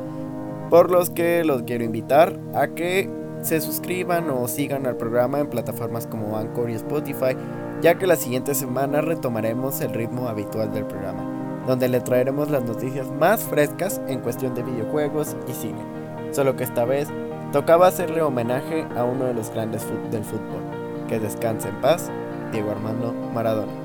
por 0.69 0.89
los 0.89 1.11
que 1.11 1.43
los 1.43 1.63
quiero 1.63 1.83
invitar 1.83 2.39
a 2.55 2.69
que 2.69 3.09
se 3.45 3.61
suscriban 3.61 4.27
o 4.31 4.47
sigan 4.47 4.87
al 4.87 4.97
programa 4.97 5.39
en 5.39 5.47
plataformas 5.47 6.07
como 6.07 6.35
Anchor 6.35 6.71
y 6.71 6.73
Spotify, 6.73 7.37
ya 7.79 7.95
que 7.95 8.07
la 8.07 8.15
siguiente 8.15 8.55
semana 8.55 9.01
retomaremos 9.01 9.81
el 9.81 9.93
ritmo 9.93 10.27
habitual 10.27 10.73
del 10.73 10.85
programa, 10.85 11.63
donde 11.67 11.87
le 11.87 12.01
traeremos 12.01 12.49
las 12.49 12.63
noticias 12.63 13.11
más 13.11 13.43
frescas 13.43 14.01
en 14.07 14.21
cuestión 14.21 14.55
de 14.55 14.63
videojuegos 14.63 15.35
y 15.47 15.53
cine. 15.53 15.81
Solo 16.31 16.55
que 16.55 16.63
esta 16.63 16.85
vez 16.85 17.07
tocaba 17.51 17.87
hacerle 17.87 18.23
homenaje 18.23 18.87
a 18.97 19.03
uno 19.03 19.25
de 19.25 19.35
los 19.35 19.51
grandes 19.51 19.85
del 20.11 20.23
fútbol. 20.23 20.63
Que 21.07 21.19
descanse 21.19 21.69
en 21.69 21.79
paz, 21.81 22.09
Diego 22.51 22.71
Armando 22.71 23.13
Maradona. 23.31 23.84